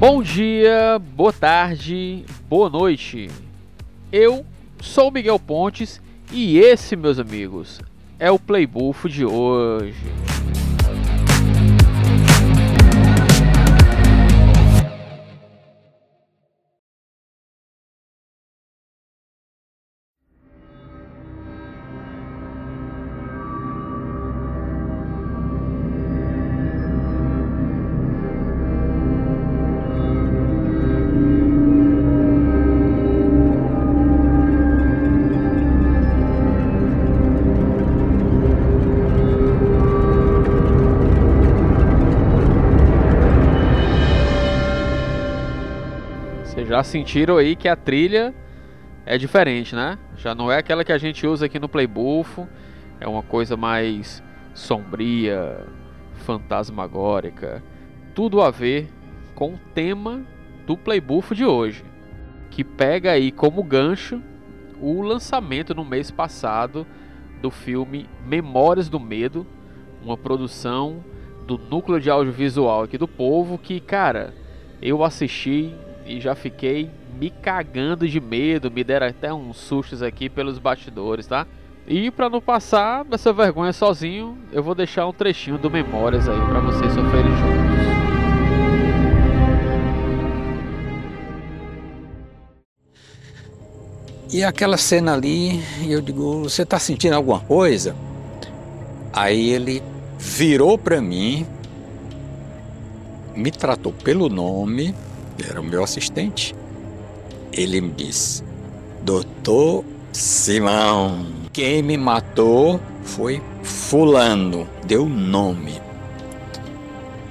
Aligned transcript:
Bom 0.00 0.22
dia, 0.22 0.98
boa 0.98 1.30
tarde, 1.30 2.24
boa 2.48 2.70
noite. 2.70 3.28
Eu 4.10 4.46
sou 4.80 5.10
Miguel 5.10 5.38
Pontes 5.38 6.00
e 6.32 6.58
esse, 6.58 6.96
meus 6.96 7.18
amigos, 7.18 7.82
é 8.18 8.30
o 8.30 8.38
Playbuff 8.38 9.10
de 9.10 9.26
hoje. 9.26 9.94
Sentiram 46.82 47.36
aí 47.36 47.56
que 47.56 47.68
a 47.68 47.76
trilha 47.76 48.34
é 49.06 49.16
diferente, 49.18 49.74
né? 49.74 49.98
Já 50.16 50.34
não 50.34 50.50
é 50.50 50.58
aquela 50.58 50.84
que 50.84 50.92
a 50.92 50.98
gente 50.98 51.26
usa 51.26 51.46
aqui 51.46 51.58
no 51.58 51.68
Playbuff, 51.68 52.46
é 53.00 53.08
uma 53.08 53.22
coisa 53.22 53.56
mais 53.56 54.22
sombria, 54.54 55.66
fantasmagórica, 56.14 57.62
tudo 58.14 58.42
a 58.42 58.50
ver 58.50 58.88
com 59.34 59.54
o 59.54 59.60
tema 59.74 60.22
do 60.66 60.76
Playbuff 60.76 61.34
de 61.34 61.44
hoje, 61.44 61.84
que 62.50 62.62
pega 62.62 63.12
aí 63.12 63.32
como 63.32 63.62
gancho 63.62 64.22
o 64.80 65.02
lançamento 65.02 65.74
no 65.74 65.84
mês 65.84 66.10
passado 66.10 66.86
do 67.40 67.50
filme 67.50 68.08
Memórias 68.26 68.88
do 68.88 69.00
Medo, 69.00 69.46
uma 70.02 70.16
produção 70.16 71.04
do 71.46 71.58
núcleo 71.58 72.00
de 72.00 72.10
audiovisual 72.10 72.82
aqui 72.82 72.96
do 72.96 73.08
povo 73.08 73.58
que, 73.58 73.80
cara, 73.80 74.34
eu 74.80 75.02
assisti 75.02 75.74
e 76.06 76.20
já 76.20 76.34
fiquei 76.34 76.90
me 77.18 77.30
cagando 77.30 78.08
de 78.08 78.20
medo, 78.20 78.70
me 78.70 78.82
deram 78.82 79.06
até 79.06 79.32
uns 79.32 79.56
sustos 79.56 80.02
aqui 80.02 80.28
pelos 80.28 80.58
bastidores, 80.58 81.26
tá? 81.26 81.46
E 81.86 82.10
para 82.10 82.30
não 82.30 82.40
passar 82.40 83.04
essa 83.10 83.32
vergonha 83.32 83.72
sozinho, 83.72 84.38
eu 84.52 84.62
vou 84.62 84.74
deixar 84.74 85.06
um 85.06 85.12
trechinho 85.12 85.58
do 85.58 85.70
Memórias 85.70 86.28
aí 86.28 86.40
para 86.46 86.60
vocês 86.60 86.92
sofrerem 86.92 87.30
juntos. 87.36 87.70
E 94.32 94.44
aquela 94.44 94.76
cena 94.76 95.14
ali, 95.14 95.60
eu 95.88 96.00
digo, 96.00 96.44
você 96.44 96.64
tá 96.64 96.78
sentindo 96.78 97.14
alguma 97.14 97.40
coisa? 97.40 97.96
Aí 99.12 99.50
ele 99.50 99.82
virou 100.16 100.78
para 100.78 101.00
mim, 101.00 101.44
me 103.34 103.50
tratou 103.50 103.92
pelo 103.92 104.28
nome 104.28 104.94
era 105.48 105.60
o 105.60 105.64
meu 105.64 105.82
assistente. 105.82 106.54
Ele 107.52 107.80
me 107.80 107.90
disse: 107.90 108.42
Doutor 109.02 109.84
Simão, 110.12 111.26
quem 111.52 111.82
me 111.82 111.96
matou 111.96 112.80
foi 113.02 113.42
Fulano, 113.62 114.68
deu 114.84 115.08
nome. 115.08 115.80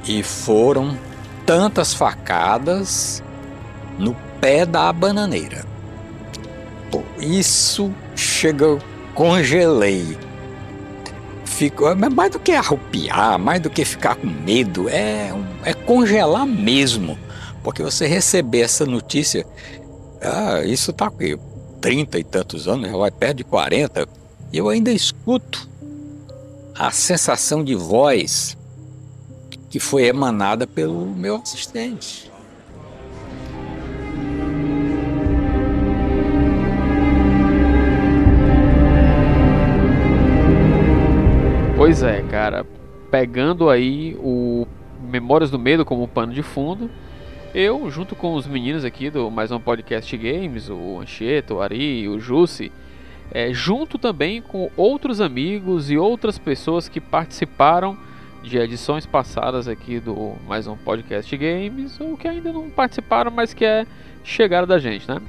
E 0.06 0.24
foram 0.24 0.98
tantas 1.46 1.94
facadas 1.94 3.24
no 3.98 4.16
pé 4.40 4.66
da 4.66 4.92
bananeira. 4.92 5.66
Pô, 6.92 7.04
isso 7.20 7.94
chegou, 8.16 8.80
congelei. 9.14 10.18
Ficou, 11.46 11.96
mais 11.96 12.32
do 12.32 12.40
que 12.40 12.54
arrupiar, 12.54 13.38
mais 13.38 13.62
do 13.62 13.70
que 13.70 13.84
ficar 13.84 14.16
com 14.16 14.28
medo, 14.28 14.88
é, 14.90 15.32
é 15.66 15.74
congelar 15.74 16.46
mesmo. 16.46 17.18
Porque 17.70 17.84
você 17.84 18.08
receber 18.08 18.62
essa 18.62 18.84
notícia, 18.84 19.46
ah, 20.24 20.64
isso 20.66 20.90
está 20.90 21.08
com 21.08 21.20
30 21.80 22.18
e 22.18 22.24
tantos 22.24 22.68
anos, 22.68 22.90
já 22.90 22.98
vai 22.98 23.12
perto 23.12 23.38
de 23.38 23.44
40, 23.44 24.08
e 24.52 24.58
eu 24.58 24.70
ainda 24.70 24.92
escuto 24.92 25.70
a 26.76 26.90
sensação 26.90 27.64
de 27.64 27.76
voz 27.76 28.58
que 29.70 29.80
foi 29.80 30.06
emanada 30.08 30.66
pelo 30.66 31.06
meu 31.06 31.36
assistente. 31.36 32.32
Pois 41.78 42.02
é, 42.02 42.24
cara, 42.24 42.66
pegando 43.12 43.70
aí 43.70 44.18
o 44.20 44.66
Memórias 45.04 45.52
do 45.52 45.60
Medo 45.60 45.86
como 45.86 46.08
pano 46.08 46.34
de 46.34 46.42
fundo, 46.42 46.90
eu, 47.54 47.90
junto 47.90 48.16
com 48.16 48.34
os 48.36 48.46
meninos 48.46 48.86
aqui 48.86 49.10
do 49.10 49.30
mais 49.32 49.52
um 49.52 49.60
podcast 49.60 50.16
games, 50.18 50.70
o 50.70 51.00
Anchieta, 51.00 51.54
o 51.54 51.62
Ari, 51.62 52.08
o 52.08 52.20
Jussi, 52.20 52.72
é, 53.32 53.54
junto 53.54 53.98
também 53.98 54.42
com 54.42 54.70
outros 54.76 55.20
amigos 55.20 55.90
e 55.90 55.98
outras 55.98 56.38
pessoas 56.38 56.88
que 56.88 57.00
participaram 57.00 57.98
de 58.44 58.58
edições 58.58 59.06
passadas 59.06 59.68
aqui 59.68 60.00
do 60.00 60.36
mais 60.48 60.68
um 60.68 60.78
podcast 60.78 61.36
games, 61.36 62.00
ou 62.00 62.16
que 62.16 62.28
ainda 62.28 62.52
não 62.52 62.70
participaram, 62.70 63.32
mas 63.32 63.54
que 63.54 63.66
é 63.66 63.86
chegaram 64.24 64.68
da 64.68 64.80
gente, 64.80 65.08
né? 65.08 65.20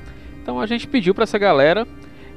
Então 0.43 0.61
a 0.61 0.67
gente 0.67 0.87
pediu 0.87 1.15
para 1.15 1.25
essa 1.25 1.39
galera 1.39 1.87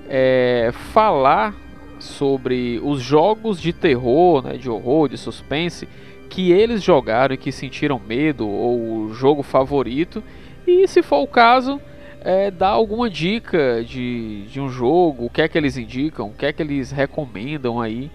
é, 0.09 0.71
falar 0.93 1.55
sobre 1.99 2.79
os 2.83 3.01
jogos 3.01 3.61
de 3.61 3.71
terror, 3.71 4.43
né, 4.43 4.57
de 4.57 4.69
horror, 4.69 5.07
de 5.07 5.17
suspense 5.17 5.87
que 6.33 6.51
eles 6.51 6.81
jogaram 6.81 7.35
e 7.35 7.37
que 7.37 7.51
sentiram 7.51 7.99
medo 7.99 8.49
ou 8.49 9.03
o 9.03 9.13
jogo 9.13 9.43
favorito. 9.43 10.23
E 10.65 10.87
se 10.87 11.03
for 11.03 11.21
o 11.21 11.27
caso, 11.27 11.79
é, 12.21 12.49
dar 12.49 12.69
alguma 12.69 13.07
dica 13.07 13.83
de, 13.85 14.47
de 14.47 14.59
um 14.59 14.67
jogo, 14.67 15.25
o 15.25 15.29
que 15.29 15.43
é 15.43 15.47
que 15.47 15.55
eles 15.55 15.77
indicam, 15.77 16.29
o 16.29 16.33
que 16.33 16.47
é 16.47 16.51
que 16.51 16.63
eles 16.63 16.89
recomendam 16.89 17.79
aí 17.79 18.09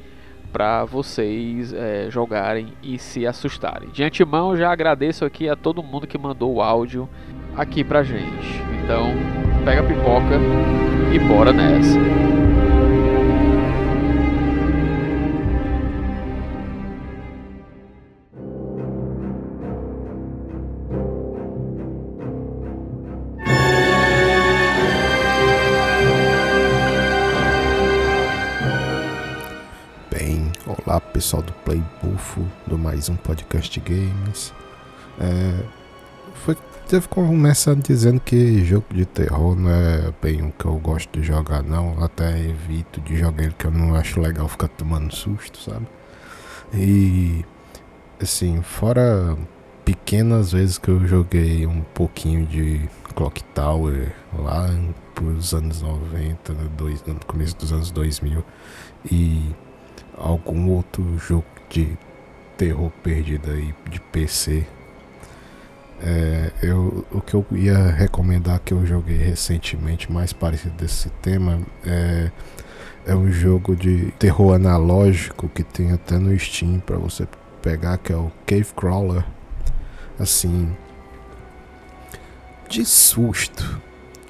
para 0.53 0.85
vocês 0.85 1.73
é, 1.73 2.09
jogarem 2.11 2.73
e 2.83 2.99
se 2.99 3.25
assustarem. 3.25 3.91
De 3.91 4.03
antemão, 4.03 4.57
já 4.57 4.73
agradeço 4.73 5.25
aqui 5.25 5.49
a 5.49 5.55
todo 5.55 5.81
mundo 5.81 6.05
que 6.05 6.19
mandou 6.19 6.55
o 6.55 6.61
áudio 6.61 7.09
aqui 7.57 7.85
pra 7.85 8.03
gente. 8.03 8.61
Então, 8.83 9.13
pega 9.65 9.81
a 9.81 9.85
pipoca 9.85 10.41
e 11.15 11.19
bora 11.21 11.53
nessa. 11.53 12.48
Pessoal 31.19 31.43
do 31.43 31.53
Play 31.65 31.83
Buffo, 32.01 32.47
do 32.65 32.79
mais 32.79 33.09
um 33.09 33.17
podcast 33.17 33.81
games. 33.81 34.55
É, 35.19 35.65
foi, 36.45 36.57
teve 36.87 37.09
começando 37.09 37.83
dizendo 37.83 38.21
que 38.21 38.65
jogo 38.65 38.87
de 38.93 39.05
terror 39.05 39.57
não 39.57 39.69
é 39.69 40.15
bem 40.23 40.43
o 40.43 40.53
que 40.53 40.65
eu 40.65 40.79
gosto 40.79 41.11
de 41.19 41.27
jogar, 41.27 41.65
não. 41.65 42.01
Até 42.05 42.39
evito 42.39 43.01
de 43.01 43.17
jogar 43.17 43.43
ele, 43.43 43.55
que 43.59 43.65
eu 43.65 43.73
não 43.73 43.97
acho 43.97 44.21
legal 44.21 44.47
ficar 44.47 44.69
tomando 44.69 45.13
susto, 45.13 45.59
sabe? 45.59 45.89
E 46.73 47.45
assim, 48.23 48.63
fora 48.63 49.37
pequenas 49.85 50.53
vezes 50.53 50.79
que 50.79 50.89
eu 50.89 51.05
joguei 51.05 51.67
um 51.67 51.81
pouquinho 51.81 52.47
de 52.47 52.89
Clock 53.17 53.43
Tower 53.43 54.15
lá 54.39 54.71
pros 55.17 55.53
anos 55.53 55.83
90, 55.83 56.55
dois, 56.77 57.03
no 57.05 57.19
começo 57.27 57.57
dos 57.57 57.73
anos 57.73 57.91
2000 57.91 58.45
e 59.11 59.53
algum 60.19 60.71
outro 60.71 61.19
jogo 61.19 61.47
de 61.69 61.97
terror 62.57 62.91
perdido 63.03 63.51
aí 63.51 63.75
de 63.91 64.01
PC. 64.01 64.67
É, 66.01 66.53
eu, 66.63 67.05
o 67.11 67.21
que 67.21 67.35
eu 67.35 67.45
ia 67.53 67.91
recomendar 67.91 68.61
que 68.61 68.73
eu 68.73 68.87
joguei 68.87 69.17
recentemente, 69.17 70.11
mais 70.11 70.33
parecido 70.33 70.75
desse 70.77 71.11
tema, 71.23 71.61
é, 71.85 72.31
é 73.07 73.15
um 73.15 73.31
jogo 73.33 73.75
de 73.75 74.13
terror 74.19 74.55
analógico 74.55 75.49
que 75.49 75.63
tem 75.63 75.93
até 75.93 76.19
no 76.19 76.37
Steam 76.39 76.81
para 76.81 76.97
você 76.97 77.27
pegar, 77.63 77.99
que 77.99 78.13
é 78.13 78.17
o 78.17 78.31
Cave 78.47 78.73
Crawler. 78.77 79.25
Assim, 80.19 80.77
de 82.69 82.85
susto. 82.85 83.81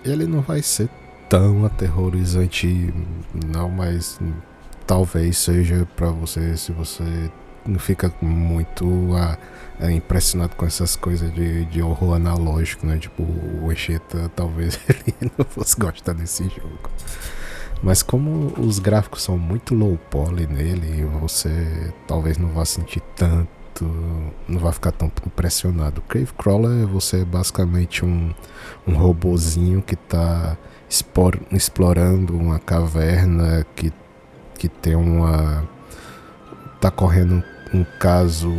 Ele 0.05 0.26
não 0.26 0.40
vai 0.40 0.62
ser 0.62 0.88
tão 1.29 1.64
aterrorizante, 1.64 2.93
não, 3.35 3.69
mas 3.69 4.19
talvez 4.88 5.37
seja 5.37 5.87
para 5.94 6.08
você 6.08 6.56
se 6.56 6.73
você 6.73 7.31
fica 7.79 8.11
muito 8.23 9.14
ah, 9.14 9.37
é, 9.79 9.93
impressionado 9.93 10.56
com 10.56 10.64
essas 10.64 10.96
coisas 10.96 11.32
de, 11.35 11.67
de 11.67 11.82
horror 11.82 12.14
analógico, 12.14 12.87
né? 12.87 12.96
Tipo, 12.96 13.23
o 13.23 13.70
Echeta 13.70 14.31
talvez 14.35 14.81
ele 14.88 15.31
não 15.37 15.44
fosse 15.44 15.79
gostar 15.79 16.14
desse 16.14 16.44
jogo. 16.44 16.90
Mas 17.82 18.02
como 18.02 18.55
os 18.58 18.79
gráficos 18.79 19.23
são 19.23 19.37
muito 19.37 19.75
low 19.75 19.99
poly 20.11 20.46
nele, 20.46 21.05
você 21.20 21.93
talvez 22.06 22.38
não 22.38 22.49
vá 22.49 22.64
sentir 22.64 23.02
tanto, 23.14 23.85
não 24.49 24.58
vai 24.58 24.73
ficar 24.73 24.93
tão 24.93 25.12
impressionado. 25.26 26.00
Cave 26.08 26.32
Crawler 26.38 26.87
você 26.87 27.20
é 27.20 27.25
basicamente 27.26 28.06
um, 28.06 28.32
um 28.87 28.94
robozinho 28.94 29.82
que 29.82 29.94
está 29.94 30.56
explorando 31.52 32.35
uma 32.35 32.58
caverna 32.58 33.67
que, 33.76 33.93
que 34.58 34.69
tem 34.69 34.94
uma. 34.94 35.66
tá 36.81 36.90
correndo 36.90 37.43
um 37.72 37.84
caso 37.99 38.52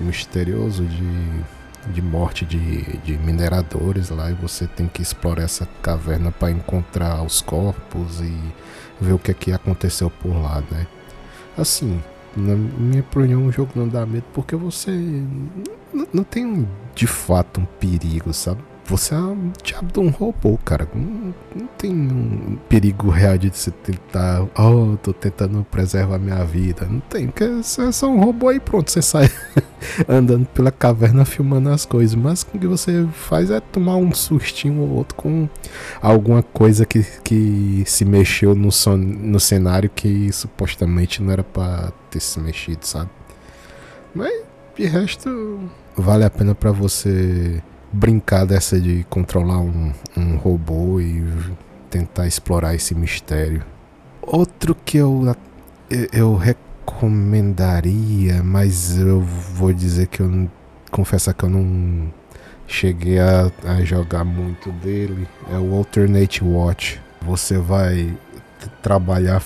misterioso 0.00 0.84
de 0.84 1.44
de 1.92 2.00
morte 2.00 2.44
de, 2.44 2.82
de 2.98 3.18
mineradores 3.18 4.10
lá 4.10 4.30
e 4.30 4.34
você 4.34 4.66
tem 4.66 4.88
que 4.88 5.02
explorar 5.02 5.42
essa 5.42 5.68
caverna 5.82 6.30
para 6.30 6.50
encontrar 6.50 7.22
os 7.22 7.40
corpos 7.40 8.20
e 8.20 8.38
ver 9.00 9.12
o 9.12 9.18
que 9.18 9.30
é 9.30 9.34
que 9.34 9.52
aconteceu 9.52 10.10
por 10.10 10.34
lá, 10.34 10.62
né? 10.70 10.86
Assim, 11.56 12.02
na 12.36 12.54
minha 12.54 13.02
opinião, 13.02 13.46
o 13.46 13.52
jogo 13.52 13.72
não 13.74 13.88
dá 13.88 14.04
medo 14.06 14.24
porque 14.32 14.56
você 14.56 14.90
não 16.12 16.24
tem 16.24 16.68
de 16.94 17.06
fato 17.06 17.60
um 17.60 17.64
perigo, 17.64 18.32
sabe? 18.32 18.62
Você 18.86 19.14
é 19.14 19.18
um 19.18 19.50
diabo 19.62 19.90
de 19.90 19.98
um 19.98 20.10
robô, 20.10 20.58
cara. 20.62 20.86
Não, 20.94 21.34
não, 21.56 21.66
tem 21.78 21.90
um 21.90 22.58
perigo 22.68 23.08
real 23.08 23.38
de 23.38 23.48
você 23.48 23.70
tentar. 23.70 24.42
Oh, 24.58 24.98
tô 25.02 25.10
tentando 25.10 25.64
preservar 25.70 26.18
minha 26.18 26.44
vida. 26.44 26.86
Não 26.86 27.00
tem, 27.00 27.26
porque 27.28 27.46
você 27.46 27.82
é 27.82 27.92
só 27.92 28.08
um 28.08 28.20
robô 28.22 28.52
e 28.52 28.60
pronto, 28.60 28.90
você 28.90 29.00
sai 29.00 29.30
andando 30.06 30.44
pela 30.48 30.70
caverna 30.70 31.24
filmando 31.24 31.70
as 31.70 31.86
coisas. 31.86 32.14
Mas 32.14 32.42
o 32.42 32.58
que 32.58 32.66
você 32.66 33.06
faz 33.12 33.50
é 33.50 33.58
tomar 33.58 33.96
um 33.96 34.12
sustinho 34.12 34.82
ou 34.82 34.90
outro 34.90 35.14
com 35.14 35.48
alguma 36.02 36.42
coisa 36.42 36.84
que, 36.84 37.02
que 37.22 37.84
se 37.86 38.04
mexeu 38.04 38.54
no, 38.54 38.70
son, 38.70 38.98
no 38.98 39.40
cenário 39.40 39.88
que 39.88 40.30
supostamente 40.30 41.22
não 41.22 41.32
era 41.32 41.42
pra 41.42 41.90
ter 42.10 42.20
se 42.20 42.38
mexido, 42.38 42.86
sabe? 42.86 43.08
Mas 44.14 44.44
de 44.76 44.84
resto, 44.84 45.70
vale 45.96 46.24
a 46.24 46.30
pena 46.30 46.54
para 46.54 46.70
você 46.70 47.62
brincar 47.94 48.44
dessa 48.44 48.78
de 48.80 49.06
controlar 49.08 49.60
um, 49.60 49.92
um 50.16 50.36
robô 50.36 51.00
e 51.00 51.24
tentar 51.88 52.26
explorar 52.26 52.74
esse 52.74 52.92
mistério. 52.94 53.64
Outro 54.20 54.74
que 54.74 54.98
eu, 54.98 55.36
eu 56.12 56.34
recomendaria, 56.34 58.42
mas 58.42 58.98
eu 58.98 59.20
vou 59.20 59.72
dizer 59.72 60.08
que 60.08 60.20
eu 60.20 60.50
confesso 60.90 61.32
que 61.32 61.44
eu 61.44 61.50
não 61.50 62.12
cheguei 62.66 63.20
a, 63.20 63.52
a 63.64 63.84
jogar 63.84 64.24
muito 64.24 64.72
dele, 64.72 65.28
é 65.50 65.56
o 65.56 65.74
Alternate 65.74 66.42
Watch. 66.42 67.00
Você 67.22 67.58
vai 67.58 68.12
trabalhar 68.82 69.40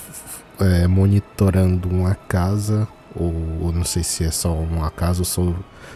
é, 0.59 0.87
monitorando 0.87 1.87
uma 1.89 2.15
casa, 2.15 2.87
ou, 3.15 3.33
ou, 3.61 3.71
não 3.71 3.83
sei 3.83 4.03
se 4.03 4.23
é 4.23 4.31
só 4.31 4.53
uma 4.53 4.89
casa 4.91 5.21
ou 5.21 5.55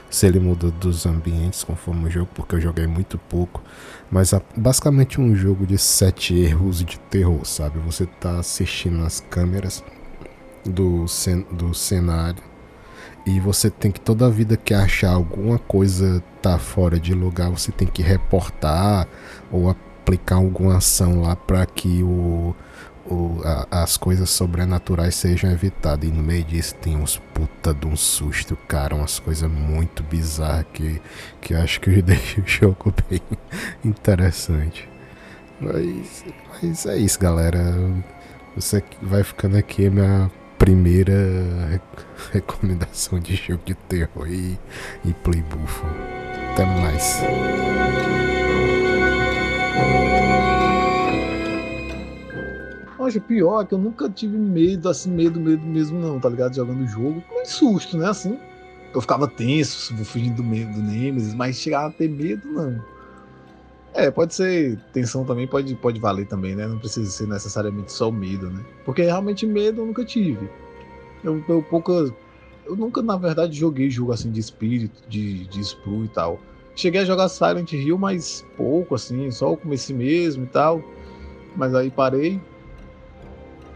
se 0.10 0.26
ele 0.26 0.40
muda 0.40 0.72
dos 0.72 1.06
ambientes 1.06 1.64
conforme 1.64 2.08
o 2.08 2.10
jogo, 2.10 2.30
porque 2.34 2.56
eu 2.56 2.62
joguei 2.62 2.88
muito 2.88 3.18
pouco. 3.18 3.62
Mas 4.12 4.34
é 4.34 4.42
basicamente 4.56 5.20
um 5.20 5.36
jogo 5.36 5.66
de 5.66 5.78
sete 5.78 6.36
erros 6.36 6.84
de 6.84 7.00
terror, 7.00 7.46
sabe? 7.46 7.80
Você 7.80 8.06
tá 8.06 8.40
assistindo 8.40 9.04
as 9.04 9.20
câmeras 9.20 9.84
do, 10.66 11.08
cen 11.08 11.46
do 11.52 11.74
cenário 11.74 12.44
e 13.26 13.40
você 13.40 13.70
tem 13.70 13.92
que 13.92 14.00
toda 14.00 14.26
a 14.26 14.30
vida 14.30 14.58
que 14.58 14.74
achar 14.74 15.12
alguma 15.12 15.58
coisa 15.58 16.24
tá 16.42 16.58
fora 16.58 17.00
de 17.00 17.14
lugar, 17.14 17.50
você 17.50 17.72
tem 17.72 17.88
que 17.88 18.02
reportar 18.02 19.08
ou 19.52 19.70
aplicar 19.70 20.36
alguma 20.36 20.78
ação 20.78 21.22
lá 21.22 21.36
para 21.36 21.66
que 21.66 22.04
o 22.04 22.54
o, 23.06 23.42
a, 23.44 23.84
as 23.84 23.98
coisas 23.98 24.30
sobrenaturais 24.30 25.16
sejam 25.16 25.52
evitadas. 25.52 26.08
E 26.08 26.12
no 26.12 26.24
meio 26.24 26.44
disso 26.44 26.76
tem 26.76 26.96
uns 26.96 27.18
puta 27.34 27.74
de 27.74 27.88
um 27.88 27.96
susto, 27.96 28.56
cara, 28.68 28.96
umas 28.96 29.20
coisas 29.20 29.50
muito 29.50 30.04
bizarras 30.04 30.66
que, 30.74 31.02
que 31.42 31.54
acho 31.54 31.80
que 31.82 32.02
deixa 32.04 32.42
o 32.42 32.48
jogo 32.48 32.94
bem 33.10 33.22
interessante. 33.84 34.90
Mas, 35.60 36.26
mas 36.62 36.86
é 36.86 36.98
isso, 36.98 37.20
galera. 37.20 37.62
Você 38.56 38.84
vai 39.02 39.24
ficando 39.24 39.58
aqui 39.58 39.88
a 39.88 39.92
minha 39.92 40.32
primeira 40.60 41.82
recomendação 42.32 43.20
de 43.20 43.36
jogo 43.36 43.64
de 43.66 43.74
terror 43.76 44.28
e, 44.28 44.58
e 45.04 45.14
play. 45.14 45.44
Até 46.54 46.66
mais. 46.66 47.22
Mas 53.04 53.18
o 53.18 53.22
pior 53.22 53.62
é 53.62 53.66
que 53.66 53.74
eu 53.74 53.78
nunca 53.78 54.10
tive 54.10 54.38
medo, 54.38 54.88
assim, 54.88 55.12
medo, 55.12 55.38
medo 55.38 55.62
mesmo, 55.66 56.00
não, 56.00 56.22
tá 56.22 56.30
ligado? 56.30 56.56
Jogando 56.56 56.84
o 56.84 56.88
jogo. 56.88 57.22
Com 57.28 57.46
susto, 57.46 57.98
né? 57.98 58.08
Assim. 58.08 58.40
Eu 58.96 59.02
ficava 59.02 59.28
tenso, 59.28 59.94
fugindo 60.06 60.38
do 60.38 60.44
medo 60.44 60.72
do 60.72 60.82
Nemesis, 60.82 61.34
mas 61.34 61.58
chegar 61.58 61.88
a 61.88 61.90
ter 61.90 62.08
medo, 62.08 62.48
não. 62.48 62.82
É, 63.94 64.10
pode 64.10 64.34
ser 64.34 64.80
tensão 64.94 65.26
também, 65.26 65.46
pode, 65.46 65.76
pode 65.76 66.00
valer 66.00 66.28
também, 66.28 66.56
né? 66.56 66.66
Não 66.66 66.80
precisa 66.80 67.12
ser 67.12 67.28
necessariamente 67.28 67.92
só 67.92 68.10
medo, 68.10 68.50
né? 68.50 68.64
Porque 68.86 69.02
realmente 69.02 69.46
medo 69.46 69.82
eu 69.82 69.86
nunca 69.86 70.06
tive. 70.06 70.50
Eu, 71.26 71.44
eu. 71.50 71.66
Eu 72.66 72.78
nunca, 72.78 73.02
na 73.02 73.18
verdade, 73.18 73.54
joguei 73.54 73.90
jogo 73.90 74.14
assim 74.14 74.32
de 74.32 74.40
espírito, 74.40 75.04
de, 75.10 75.46
de 75.48 75.60
Sprue 75.60 76.06
e 76.06 76.08
tal. 76.08 76.40
Cheguei 76.74 77.02
a 77.02 77.06
jogar 77.06 77.28
Silent 77.28 77.74
Hill, 77.74 77.98
mas 77.98 78.46
pouco, 78.56 78.96
assim, 78.96 79.30
só 79.30 79.52
o 79.52 79.58
começo 79.58 79.94
mesmo 79.94 80.46
e 80.46 80.48
tal. 80.48 80.82
Mas 81.58 81.76
aí 81.76 81.92
parei. 81.92 82.40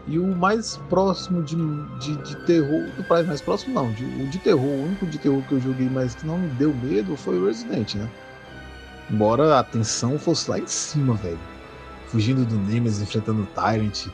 E 0.08 0.18
o 0.18 0.26
mais 0.26 0.78
próximo 0.88 1.42
de, 1.42 1.54
de, 1.98 2.16
de 2.22 2.36
terror, 2.46 2.84
do 2.96 3.26
mais 3.26 3.42
próximo 3.42 3.74
não, 3.74 3.92
de, 3.92 4.04
o 4.04 4.26
de 4.28 4.38
terror, 4.38 4.64
o 4.64 4.84
único 4.84 5.06
de 5.06 5.18
terror 5.18 5.42
que 5.42 5.52
eu 5.52 5.60
joguei, 5.60 5.88
mas 5.88 6.14
que 6.14 6.26
não 6.26 6.38
me 6.38 6.48
deu 6.54 6.74
medo 6.74 7.14
foi 7.14 7.38
o 7.38 7.46
Resident, 7.46 7.94
né? 7.96 8.08
Embora 9.10 9.58
a 9.58 9.62
tensão 9.62 10.18
fosse 10.18 10.50
lá 10.50 10.58
em 10.58 10.66
cima, 10.66 11.14
velho. 11.14 11.38
Fugindo 12.06 12.44
do 12.46 12.56
Nemesis, 12.56 13.02
enfrentando 13.02 13.42
o 13.42 13.46
Tyrant, 13.46 14.06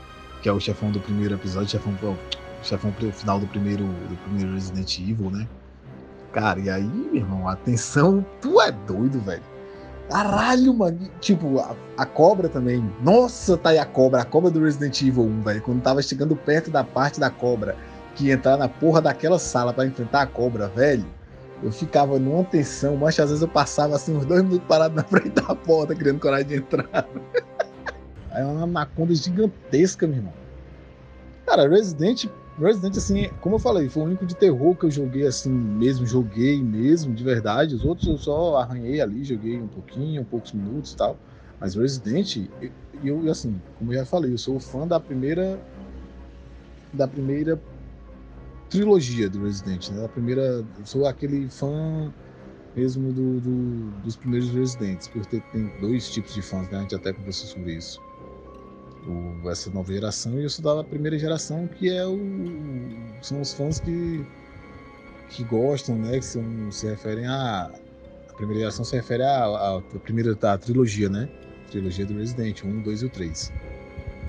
que 0.42 0.48
é 0.48 0.52
o 0.52 0.58
chefão 0.58 0.90
do 0.90 0.98
primeiro 0.98 1.34
episódio, 1.34 1.68
chefão, 1.68 1.94
chefão 2.62 2.92
final 3.12 3.38
do 3.38 3.46
primeiro, 3.46 3.84
do 3.84 4.16
primeiro 4.24 4.52
Resident 4.52 4.98
Evil, 4.98 5.30
né? 5.30 5.48
Cara, 6.32 6.58
e 6.58 6.68
aí, 6.68 6.82
meu 6.82 7.14
irmão, 7.14 7.48
a 7.48 7.54
tensão, 7.54 8.26
tu 8.40 8.60
é 8.60 8.72
doido, 8.72 9.20
velho. 9.20 9.53
Caralho, 10.08 10.74
mano. 10.74 10.98
Tipo, 11.20 11.58
a, 11.58 11.74
a, 11.96 12.06
cobra 12.06 12.48
também. 12.48 12.84
Nossa, 13.02 13.56
tá 13.56 13.70
aí 13.70 13.78
a 13.78 13.86
cobra. 13.86 14.20
A 14.20 14.24
cobra 14.24 14.50
do 14.50 14.62
Resident 14.62 15.00
Evil 15.02 15.24
1, 15.24 15.42
velho. 15.42 15.62
Quando 15.62 15.82
tava 15.82 16.02
chegando 16.02 16.36
perto 16.36 16.70
da 16.70 16.84
parte 16.84 17.18
da 17.18 17.30
cobra, 17.30 17.76
que 18.14 18.30
entrar 18.30 18.56
na 18.56 18.68
porra 18.68 19.00
daquela 19.00 19.38
sala 19.38 19.72
para 19.72 19.86
enfrentar 19.86 20.22
a 20.22 20.26
cobra, 20.26 20.68
velho. 20.68 21.06
Eu 21.62 21.72
ficava 21.72 22.18
numa 22.18 22.44
tensão, 22.44 22.96
mas 22.96 23.18
às 23.18 23.30
vezes 23.30 23.42
eu 23.42 23.48
passava 23.48 23.96
assim 23.96 24.14
uns 24.14 24.26
dois 24.26 24.42
minutos 24.42 24.66
parado 24.68 24.94
na 24.94 25.02
frente 25.04 25.30
da 25.30 25.54
porta, 25.54 25.94
querendo 25.94 26.20
coragem 26.20 26.46
de 26.46 26.56
entrar. 26.56 26.86
é 28.32 28.44
uma 28.44 28.64
anaconda 28.64 29.14
gigantesca, 29.14 30.06
meu 30.06 30.16
irmão. 30.16 30.32
Cara, 31.46 31.68
Resident 31.68 32.26
Resident, 32.58 32.96
assim, 32.96 33.28
como 33.40 33.56
eu 33.56 33.58
falei, 33.58 33.88
foi 33.88 34.02
o 34.04 34.06
único 34.06 34.24
de 34.24 34.36
terror 34.36 34.76
que 34.76 34.86
eu 34.86 34.90
joguei 34.90 35.26
assim 35.26 35.50
mesmo, 35.50 36.06
joguei 36.06 36.62
mesmo, 36.62 37.12
de 37.12 37.24
verdade. 37.24 37.74
Os 37.74 37.84
outros 37.84 38.06
eu 38.06 38.16
só 38.16 38.56
arranhei 38.56 39.00
ali, 39.00 39.24
joguei 39.24 39.60
um 39.60 39.66
pouquinho, 39.66 40.24
poucos 40.24 40.52
minutos 40.52 40.92
e 40.92 40.96
tal. 40.96 41.18
Mas 41.58 41.74
Resident, 41.74 42.48
eu, 43.02 43.24
eu 43.24 43.30
assim, 43.30 43.60
como 43.76 43.92
eu 43.92 43.98
já 43.98 44.06
falei, 44.06 44.32
eu 44.32 44.38
sou 44.38 44.60
fã 44.60 44.86
da 44.86 45.00
primeira 45.00 45.60
da 46.92 47.08
primeira 47.08 47.60
trilogia 48.70 49.28
do 49.28 49.42
Resident, 49.42 49.90
né? 49.90 50.02
Da 50.02 50.08
primeira, 50.08 50.64
eu 50.78 50.86
sou 50.86 51.06
aquele 51.06 51.48
fã 51.48 52.12
mesmo 52.76 53.12
do, 53.12 53.40
do, 53.40 53.90
dos 54.02 54.14
primeiros 54.14 54.50
Residentes, 54.50 55.08
porque 55.08 55.40
tem 55.52 55.72
dois 55.80 56.08
tipos 56.08 56.32
de 56.32 56.42
fãs, 56.42 56.68
né? 56.68 56.78
A 56.78 56.80
gente 56.82 56.94
até 56.94 57.12
conversou 57.12 57.48
sobre 57.48 57.72
isso 57.72 58.00
o, 59.06 59.50
essa 59.50 59.70
nova 59.70 59.92
geração 59.92 60.40
e 60.40 60.48
sou 60.48 60.64
da 60.64 60.84
primeira 60.84 61.18
geração 61.18 61.66
que 61.66 61.90
é 61.90 62.06
o 62.06 62.18
são 63.22 63.40
os 63.40 63.52
fãs 63.52 63.80
que 63.80 64.24
que 65.30 65.44
gostam 65.44 65.96
né 65.96 66.18
que 66.18 66.24
são, 66.24 66.44
se 66.70 66.86
referem 66.86 67.26
a 67.26 67.70
a 68.28 68.32
primeira 68.34 68.60
geração 68.60 68.84
se 68.84 68.96
refere 68.96 69.22
à, 69.22 69.44
à, 69.44 69.78
à 69.78 69.82
primeira 70.00 70.36
a 70.40 70.58
trilogia 70.58 71.08
né 71.08 71.28
trilogia 71.70 72.06
do 72.06 72.14
Resident 72.14 72.64
1, 72.64 72.82
2 72.82 73.02
e 73.02 73.04
o 73.06 73.10
3 73.10 73.52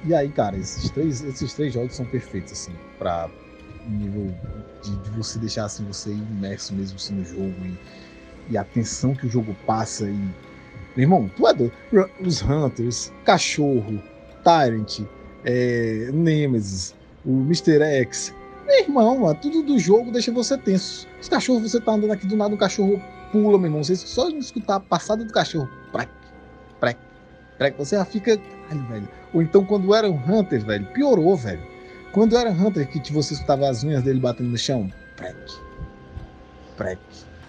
e 0.06 0.14
aí 0.14 0.30
cara 0.30 0.58
esses 0.58 0.90
três 0.90 1.24
esses 1.24 1.54
três 1.54 1.74
jogos 1.74 1.96
são 1.96 2.06
perfeitos 2.06 2.54
assim 2.54 2.74
para 2.98 3.30
nível 3.88 4.34
de, 4.84 4.96
de, 4.96 5.10
você 5.12 5.38
deixar 5.40 5.66
assim 5.66 5.86
você 5.86 6.12
imerso 6.12 6.74
mesmo 6.74 6.98
assim, 6.98 7.14
no 7.16 7.24
jogo 7.24 7.54
e, 7.66 8.54
e 8.54 8.58
a 8.58 8.64
tensão 8.64 9.14
que 9.16 9.28
o 9.28 9.30
jogo 9.30 9.56
passa 9.66 10.10
e 10.10 10.30
meu 10.96 11.04
irmão, 11.04 11.30
tu 11.36 11.46
é 11.46 11.54
doido. 11.54 11.74
Os 12.22 12.42
Hunters, 12.42 13.12
cachorro, 13.26 14.02
Tyrant, 14.46 15.02
é, 15.44 16.10
Nemesis, 16.14 16.94
o 17.26 17.32
Mr. 17.42 17.82
X, 17.82 18.34
Meu 18.68 18.80
irmão, 18.80 19.20
mano, 19.20 19.38
tudo 19.42 19.64
do 19.64 19.80
jogo 19.80 20.12
deixa 20.12 20.32
você 20.32 20.56
tenso. 20.58 21.08
Os 21.20 21.28
cachorros, 21.28 21.64
você 21.64 21.82
tá 21.82 21.94
andando 21.94 22.14
aqui 22.14 22.28
do 22.28 22.38
nada, 22.38 22.54
um 22.54 22.58
cachorro 22.58 23.02
pula, 23.32 23.58
meu 23.58 23.68
irmão. 23.68 23.84
Você 23.84 23.96
só 23.96 24.30
escutar 24.30 24.76
a 24.76 24.80
passada 24.80 25.26
do 25.26 25.34
cachorro, 25.34 25.68
prec, 25.92 26.10
prec, 26.80 26.98
prec, 27.58 27.78
você 27.78 27.96
já 27.96 28.06
fica. 28.06 28.40
Ai, 28.70 28.78
velho. 28.90 29.10
Ou 29.34 29.42
então 29.42 29.66
quando 29.66 29.94
era 29.94 30.10
um 30.10 30.16
Hunter, 30.16 30.64
velho, 30.64 30.86
piorou, 30.94 31.36
velho. 31.36 31.62
Quando 32.14 32.38
era 32.38 32.52
Hunter, 32.52 32.88
que 32.88 33.12
você 33.12 33.34
escutava 33.34 33.68
as 33.68 33.84
unhas 33.84 34.04
dele 34.04 34.20
batendo 34.20 34.50
no 34.50 34.58
chão, 34.58 34.92
prec, 35.18 35.36
prec. 36.78 37.00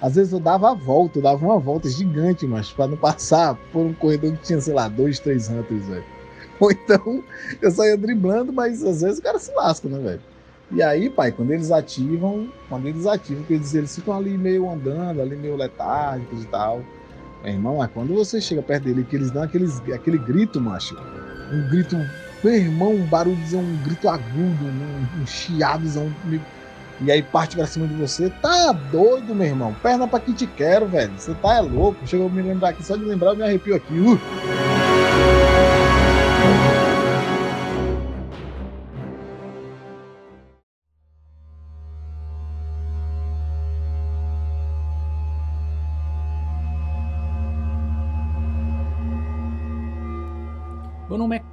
Às 0.00 0.16
vezes 0.16 0.32
eu 0.32 0.40
dava 0.40 0.70
a 0.70 0.74
volta, 0.74 1.18
eu 1.18 1.22
dava 1.22 1.44
uma 1.44 1.58
volta 1.58 1.88
gigante, 1.88 2.46
mas 2.46 2.70
para 2.70 2.88
não 2.88 2.96
passar 2.96 3.54
por 3.72 3.80
um 3.80 3.94
corredor 3.94 4.32
que 4.32 4.42
tinha, 4.42 4.60
sei 4.60 4.74
lá, 4.74 4.88
dois, 4.88 5.18
três 5.18 5.48
Hunters, 5.48 5.86
velho. 5.86 6.15
Ou 6.60 6.70
então 6.70 7.22
eu 7.60 7.70
saía 7.70 7.96
driblando, 7.96 8.52
mas 8.52 8.82
às 8.82 9.02
vezes 9.02 9.18
o 9.18 9.22
cara 9.22 9.38
se 9.38 9.52
lasca, 9.54 9.88
né, 9.88 9.98
velho? 9.98 10.20
E 10.72 10.82
aí, 10.82 11.08
pai, 11.08 11.30
quando 11.30 11.52
eles 11.52 11.70
ativam, 11.70 12.48
quando 12.68 12.88
eles 12.88 13.06
ativam, 13.06 13.44
quer 13.44 13.58
dizer, 13.58 13.78
eles 13.78 13.94
ficam 13.94 14.16
ali 14.16 14.36
meio 14.36 14.68
andando, 14.68 15.22
ali 15.22 15.36
meio 15.36 15.56
letárgicos 15.56 16.42
e 16.42 16.46
tal. 16.46 16.82
Meu 17.44 17.52
irmão, 17.52 17.84
é 17.84 17.86
quando 17.86 18.12
você 18.14 18.40
chega 18.40 18.60
perto 18.62 18.84
dele, 18.84 19.06
que 19.08 19.14
eles 19.14 19.30
dão 19.30 19.44
aqueles, 19.44 19.80
aquele 19.94 20.18
grito, 20.18 20.60
macho. 20.60 20.96
Um 21.52 21.68
grito, 21.68 21.96
meu 22.42 22.54
irmão, 22.54 22.92
um 22.92 23.06
barulhozão, 23.06 23.60
um 23.60 23.76
grito 23.84 24.08
agudo, 24.08 24.64
um, 24.64 25.22
um 25.22 25.26
chiadozão. 25.26 26.12
E 27.00 27.12
aí 27.12 27.22
parte 27.22 27.54
pra 27.54 27.66
cima 27.66 27.86
de 27.86 27.94
você. 27.94 28.30
Tá 28.42 28.72
doido, 28.72 29.34
meu 29.34 29.46
irmão. 29.46 29.76
Perna 29.82 30.08
pra 30.08 30.18
que 30.18 30.32
te 30.32 30.46
quero, 30.48 30.88
velho. 30.88 31.12
Você 31.16 31.34
tá 31.34 31.56
é 31.56 31.60
louco. 31.60 32.04
Chegou 32.06 32.26
a 32.26 32.30
me 32.30 32.42
lembrar 32.42 32.70
aqui, 32.70 32.82
só 32.82 32.96
de 32.96 33.04
lembrar 33.04 33.30
eu 33.30 33.36
me 33.36 33.44
arrepio 33.44 33.76
aqui. 33.76 33.94
Uh! 33.94 34.18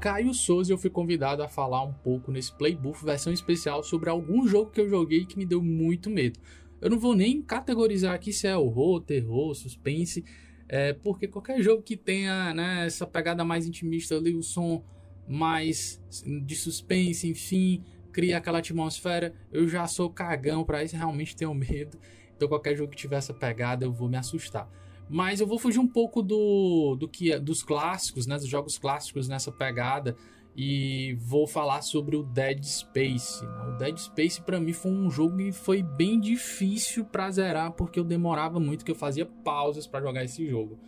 Caio 0.04 0.34
Souza 0.34 0.74
eu 0.74 0.78
fui 0.78 0.90
convidado 0.90 1.42
a 1.42 1.48
falar 1.48 1.82
um 1.82 1.94
pouco 1.94 2.30
nesse 2.30 2.52
Playbuff 2.52 3.06
versão 3.06 3.32
especial 3.32 3.82
sobre 3.82 4.10
algum 4.10 4.46
jogo 4.46 4.70
que 4.70 4.82
eu 4.82 4.90
joguei 4.90 5.26
que 5.26 5.38
me 5.38 5.46
deu 5.46 5.64
muito 5.64 6.10
medo. 6.10 6.38
Eu 6.82 6.90
não 6.90 7.00
vou 7.00 7.16
nem 7.16 7.42
categorizar 7.42 8.14
aqui 8.14 8.34
se 8.34 8.46
é 8.46 8.58
horror, 8.58 9.00
terror, 9.00 9.56
suspense, 9.56 10.26
é, 10.68 10.92
porque 10.92 11.26
qualquer 11.26 11.62
jogo 11.62 11.82
que 11.82 11.96
tenha 11.96 12.54
né, 12.54 12.86
essa 12.86 13.08
pegada 13.08 13.46
mais 13.46 13.66
intimista 13.66 14.18
ali, 14.18 14.36
o 14.36 14.44
som 14.44 14.84
mais 15.26 16.04
de 16.46 16.56
suspense, 16.58 17.26
enfim, 17.30 17.82
cria 18.12 18.40
aquela 18.40 18.58
atmosfera, 18.58 19.34
eu 19.54 19.70
já 19.70 19.88
sou 19.88 20.10
cagão 20.10 20.66
para 20.66 20.84
isso, 20.84 20.98
realmente 20.98 21.34
tenho 21.34 21.54
medo. 21.54 21.98
Então 22.36 22.50
qualquer 22.50 22.76
jogo 22.76 22.92
que 22.92 22.98
tiver 22.98 23.16
essa 23.16 23.34
pegada 23.34 23.86
eu 23.86 23.94
vou 23.94 24.10
me 24.10 24.18
assustar. 24.18 24.70
Mas 25.14 25.40
eu 25.40 25.46
vou 25.46 25.60
fugir 25.60 25.78
um 25.78 25.88
pouco 25.88 26.24
do, 26.24 26.96
do 26.96 27.08
que 27.08 27.38
dos 27.38 27.62
clássicos, 27.62 28.26
né, 28.26 28.36
dos 28.36 28.48
jogos 28.48 28.80
clássicos 28.80 29.28
nessa 29.28 29.52
pegada 29.52 30.16
e 30.58 31.16
vou 31.20 31.46
falar 31.46 31.84
sobre 31.84 32.16
o 32.16 32.24
Dead 32.24 32.64
Space. 32.64 33.46
O 33.46 33.78
Dead 33.78 33.96
Space 33.96 34.42
para 34.42 34.60
mim 34.60 34.74
foi 34.74 34.92
um 34.92 35.12
jogo 35.12 35.38
que 35.38 35.52
foi 35.52 35.84
bem 35.84 36.20
difícil 36.20 37.06
para 37.06 37.30
zerar 37.30 37.74
porque 37.74 38.00
eu 38.00 38.04
demorava 38.04 38.60
muito, 38.60 38.84
que 38.84 38.90
eu 38.90 38.96
fazia 38.96 39.24
pausas 39.24 39.86
para 39.86 40.04
jogar 40.04 40.24
esse 40.24 40.48
jogo. 40.48 40.80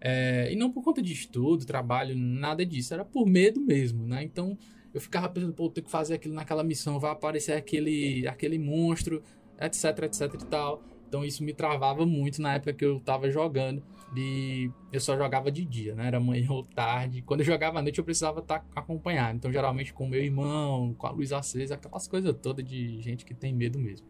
É, 0.00 0.50
e 0.50 0.56
não 0.56 0.72
por 0.72 0.82
conta 0.82 1.02
de 1.02 1.12
estudo, 1.12 1.66
trabalho, 1.66 2.16
nada 2.16 2.64
disso, 2.64 2.94
era 2.94 3.04
por 3.04 3.26
medo 3.26 3.60
mesmo, 3.60 4.06
né? 4.06 4.22
Então 4.22 4.56
eu 4.94 5.02
ficava 5.02 5.28
pensando, 5.28 5.52
pô, 5.52 5.68
tenho 5.68 5.84
que 5.84 5.90
fazer 5.90 6.14
aquilo 6.14 6.32
naquela 6.32 6.64
missão, 6.64 6.98
vai 6.98 7.10
aparecer 7.10 7.52
aquele, 7.52 8.26
aquele 8.26 8.58
monstro, 8.58 9.22
etc, 9.60 10.04
etc 10.04 10.32
e 10.32 10.46
tal. 10.46 10.82
Então 11.08 11.24
isso 11.24 11.42
me 11.44 11.52
travava 11.52 12.04
muito 12.04 12.42
na 12.42 12.54
época 12.54 12.72
que 12.72 12.84
eu 12.84 13.00
tava 13.00 13.30
jogando. 13.30 13.82
E 14.16 14.70
eu 14.92 15.00
só 15.00 15.16
jogava 15.16 15.50
de 15.50 15.64
dia, 15.64 15.94
né? 15.94 16.06
Era 16.06 16.20
manhã 16.20 16.50
ou 16.50 16.64
tarde. 16.64 17.22
Quando 17.22 17.40
eu 17.40 17.46
jogava 17.46 17.78
à 17.78 17.82
noite 17.82 17.98
eu 17.98 18.04
precisava 18.04 18.40
estar 18.40 18.60
tá 18.60 18.80
acompanhado. 18.80 19.36
Então 19.36 19.52
geralmente 19.52 19.92
com 19.92 20.06
meu 20.06 20.22
irmão, 20.22 20.94
com 20.94 21.06
a 21.06 21.10
luz 21.10 21.32
acesa, 21.32 21.74
aquelas 21.74 22.06
coisas 22.06 22.34
todas 22.40 22.64
de 22.64 23.00
gente 23.00 23.24
que 23.24 23.34
tem 23.34 23.52
medo 23.52 23.78
mesmo. 23.78 24.06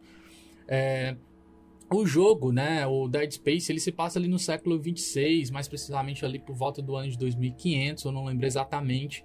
É... 0.67 1.15
O 1.89 2.05
jogo, 2.05 2.51
né, 2.51 2.85
o 2.85 3.07
Dead 3.07 3.31
Space, 3.31 3.71
ele 3.71 3.79
se 3.79 3.93
passa 3.93 4.19
ali 4.19 4.27
no 4.27 4.37
século 4.37 4.77
26, 4.77 5.49
mais 5.51 5.69
precisamente 5.69 6.25
ali 6.25 6.37
por 6.37 6.53
volta 6.53 6.81
do 6.81 6.97
ano 6.97 7.09
de 7.09 7.17
2500, 7.17 8.03
eu 8.03 8.11
não 8.11 8.25
lembro 8.25 8.45
exatamente 8.45 9.23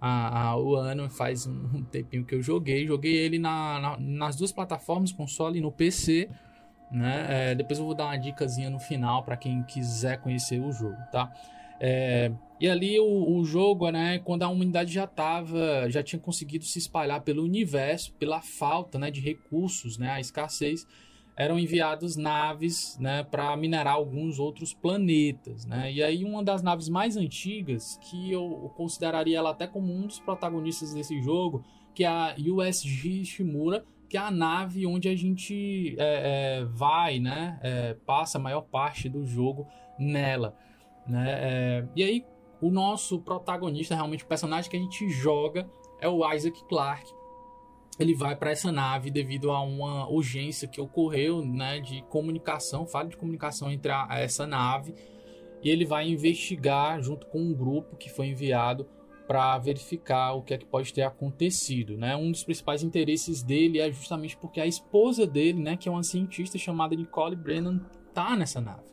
a, 0.00 0.48
a, 0.48 0.56
o 0.56 0.74
ano, 0.74 1.08
faz 1.08 1.46
um, 1.46 1.84
tempinho 1.84 2.24
que 2.24 2.34
eu 2.34 2.42
joguei. 2.42 2.86
Joguei 2.86 3.14
ele 3.14 3.38
na, 3.38 3.78
na, 3.78 3.96
nas 4.00 4.34
duas 4.34 4.50
plataformas, 4.50 5.12
console 5.12 5.58
e 5.58 5.62
no 5.62 5.70
PC 5.70 6.28
né? 6.90 7.26
É, 7.50 7.54
depois 7.54 7.78
eu 7.78 7.84
vou 7.84 7.94
dar 7.94 8.06
uma 8.06 8.16
dicasinha 8.16 8.68
no 8.68 8.78
final 8.78 9.22
para 9.22 9.36
quem 9.36 9.62
quiser 9.62 10.20
conhecer 10.20 10.60
o 10.60 10.72
jogo, 10.72 10.98
tá? 11.12 11.32
É, 11.82 12.30
e 12.60 12.68
ali 12.68 13.00
o, 13.00 13.38
o, 13.38 13.42
jogo, 13.42 13.90
né, 13.90 14.18
quando 14.18 14.42
a 14.42 14.48
humanidade 14.48 14.92
já 14.92 15.06
tava, 15.06 15.88
já 15.88 16.02
tinha 16.02 16.20
conseguido 16.20 16.64
se 16.66 16.78
espalhar 16.78 17.22
pelo 17.22 17.42
universo, 17.42 18.12
pela 18.14 18.42
falta, 18.42 18.98
né, 18.98 19.10
de 19.10 19.18
recursos, 19.18 19.96
né, 19.96 20.10
a 20.10 20.20
escassez, 20.20 20.86
eram 21.34 21.58
enviadas 21.58 22.16
naves, 22.16 22.98
né, 23.00 23.22
para 23.22 23.56
minerar 23.56 23.94
alguns 23.94 24.38
outros 24.38 24.74
planetas, 24.74 25.64
né? 25.64 25.90
E 25.90 26.02
aí 26.02 26.22
uma 26.22 26.44
das 26.44 26.62
naves 26.62 26.86
mais 26.86 27.16
antigas, 27.16 27.98
que 28.02 28.30
eu 28.30 28.70
consideraria 28.76 29.38
ela 29.38 29.50
até 29.50 29.66
como 29.66 29.90
um 29.90 30.06
dos 30.06 30.20
protagonistas 30.20 30.92
desse 30.92 31.18
jogo, 31.22 31.64
que 31.94 32.04
é 32.04 32.08
a 32.08 32.34
USG 32.36 33.24
Shimura, 33.24 33.86
que 34.10 34.16
é 34.16 34.20
a 34.20 34.30
nave 34.30 34.84
onde 34.88 35.08
a 35.08 35.14
gente 35.14 35.94
é, 35.96 36.58
é, 36.58 36.64
vai, 36.64 37.20
né? 37.20 37.60
É, 37.62 37.94
passa 38.04 38.38
a 38.38 38.40
maior 38.40 38.62
parte 38.62 39.08
do 39.08 39.24
jogo 39.24 39.68
nela, 39.96 40.56
né? 41.06 41.26
É, 41.28 41.88
e 41.94 42.02
aí 42.02 42.26
o 42.60 42.72
nosso 42.72 43.20
protagonista, 43.20 43.94
realmente 43.94 44.24
o 44.24 44.26
personagem 44.26 44.68
que 44.68 44.76
a 44.76 44.80
gente 44.80 45.08
joga 45.10 45.70
é 46.00 46.08
o 46.08 46.28
Isaac 46.34 46.60
Clarke. 46.68 47.12
Ele 48.00 48.12
vai 48.12 48.34
para 48.34 48.50
essa 48.50 48.72
nave 48.72 49.12
devido 49.12 49.52
a 49.52 49.62
uma 49.62 50.08
urgência 50.08 50.66
que 50.66 50.80
ocorreu, 50.80 51.44
né? 51.46 51.78
De 51.78 52.02
comunicação, 52.08 52.86
falha 52.88 53.08
de 53.08 53.16
comunicação 53.16 53.70
entre 53.70 53.92
a, 53.92 54.08
essa 54.10 54.44
nave 54.44 54.92
e 55.62 55.70
ele 55.70 55.84
vai 55.84 56.08
investigar 56.08 57.00
junto 57.00 57.28
com 57.28 57.38
um 57.38 57.54
grupo 57.54 57.96
que 57.96 58.10
foi 58.10 58.26
enviado 58.26 58.88
para 59.30 59.56
verificar 59.58 60.32
o 60.32 60.42
que 60.42 60.54
é 60.54 60.58
que 60.58 60.66
pode 60.66 60.92
ter 60.92 61.02
acontecido, 61.02 61.96
né? 61.96 62.16
Um 62.16 62.32
dos 62.32 62.42
principais 62.42 62.82
interesses 62.82 63.44
dele 63.44 63.78
é 63.78 63.88
justamente 63.92 64.36
porque 64.36 64.60
a 64.60 64.66
esposa 64.66 65.24
dele, 65.24 65.62
né, 65.62 65.76
que 65.76 65.88
é 65.88 65.92
uma 65.92 66.02
cientista 66.02 66.58
chamada 66.58 66.96
Nicole 66.96 67.36
Brennan, 67.36 67.78
tá 68.12 68.34
nessa 68.34 68.60
nave, 68.60 68.90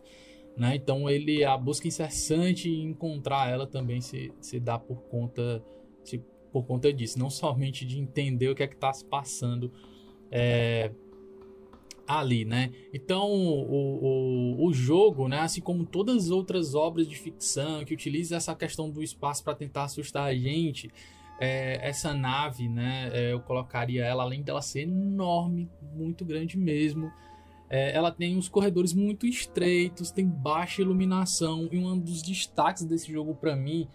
né? 0.56 0.76
Então 0.76 1.10
ele 1.10 1.44
a 1.44 1.58
busca 1.58 1.88
incessante 1.88 2.70
em 2.70 2.84
encontrar 2.90 3.50
ela 3.50 3.66
também 3.66 4.00
se, 4.00 4.32
se 4.40 4.60
dá 4.60 4.78
por 4.78 5.02
conta 5.06 5.66
se, 6.04 6.24
por 6.52 6.68
conta 6.68 6.94
disso, 6.94 7.18
não 7.18 7.32
somente 7.32 7.84
de 7.84 8.00
entender 8.00 8.50
o 8.50 8.54
que 8.54 8.62
é 8.62 8.68
que 8.68 8.76
está 8.76 8.94
se 8.94 9.06
passando 9.06 9.74
é, 10.30 10.92
ali, 12.08 12.46
né? 12.46 12.72
Então, 12.94 13.30
o, 13.30 14.56
o, 14.62 14.68
o, 14.68 14.74
jogo, 14.74 15.28
né, 15.28 15.40
assim 15.40 15.60
como 15.60 15.86
todas 15.86 16.26
as 16.26 16.30
outras 16.30 16.74
obras 16.74 17.08
de 17.08 17.16
ficção 17.18 17.84
que 17.84 17.94
utilizam 17.94 18.38
essa 18.38 18.56
questão 18.56 18.90
do 18.90 19.04
espaço 19.04 19.44
para 19.44 19.54
tentar 19.54 19.84
assustar 19.84 20.24
a 20.24 20.34
gente, 20.34 20.90
é, 21.40 21.80
essa 21.88 22.14
nave, 22.14 22.70
né, 22.70 23.12
é, 23.14 23.34
eu 23.34 23.42
colocaria 23.42 24.06
ela, 24.06 24.24
além 24.24 24.42
dela 24.42 24.62
ser 24.62 24.82
enorme, 24.82 25.70
muito 25.94 26.24
grande 26.24 26.58
mesmo, 26.58 27.12
é, 27.70 27.94
ela 27.94 28.12
tem 28.12 28.38
os 28.38 28.48
corredores 28.48 28.94
muito 28.94 29.28
estreitos, 29.28 30.10
tem 30.10 30.26
baixa 30.26 30.82
iluminação, 30.82 31.68
e 31.72 31.78
um 31.78 32.00
dos 32.00 32.22
destaques 32.22 32.86
desse 32.86 33.12
jogo 33.12 33.36
para 33.36 33.56
mim 33.56 33.88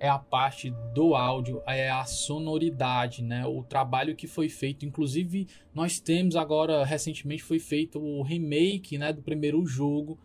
é 0.00 0.08
a 0.08 0.18
parte 0.18 0.70
do 0.94 1.14
áudio, 1.14 1.62
é 1.66 1.90
a 1.90 2.06
sonoridade, 2.06 3.22
né? 3.22 3.46
O 3.46 3.62
trabalho 3.62 4.16
que 4.16 4.26
foi 4.26 4.48
feito, 4.48 4.86
inclusive 4.86 5.46
nós 5.74 6.00
temos 6.00 6.36
agora 6.36 6.82
recentemente 6.86 7.42
foi 7.42 7.58
feito 7.58 8.00
o 8.00 8.22
remake, 8.22 8.96
né, 8.96 9.12
do 9.12 9.20
primeiro 9.20 9.64
jogo. 9.66 10.18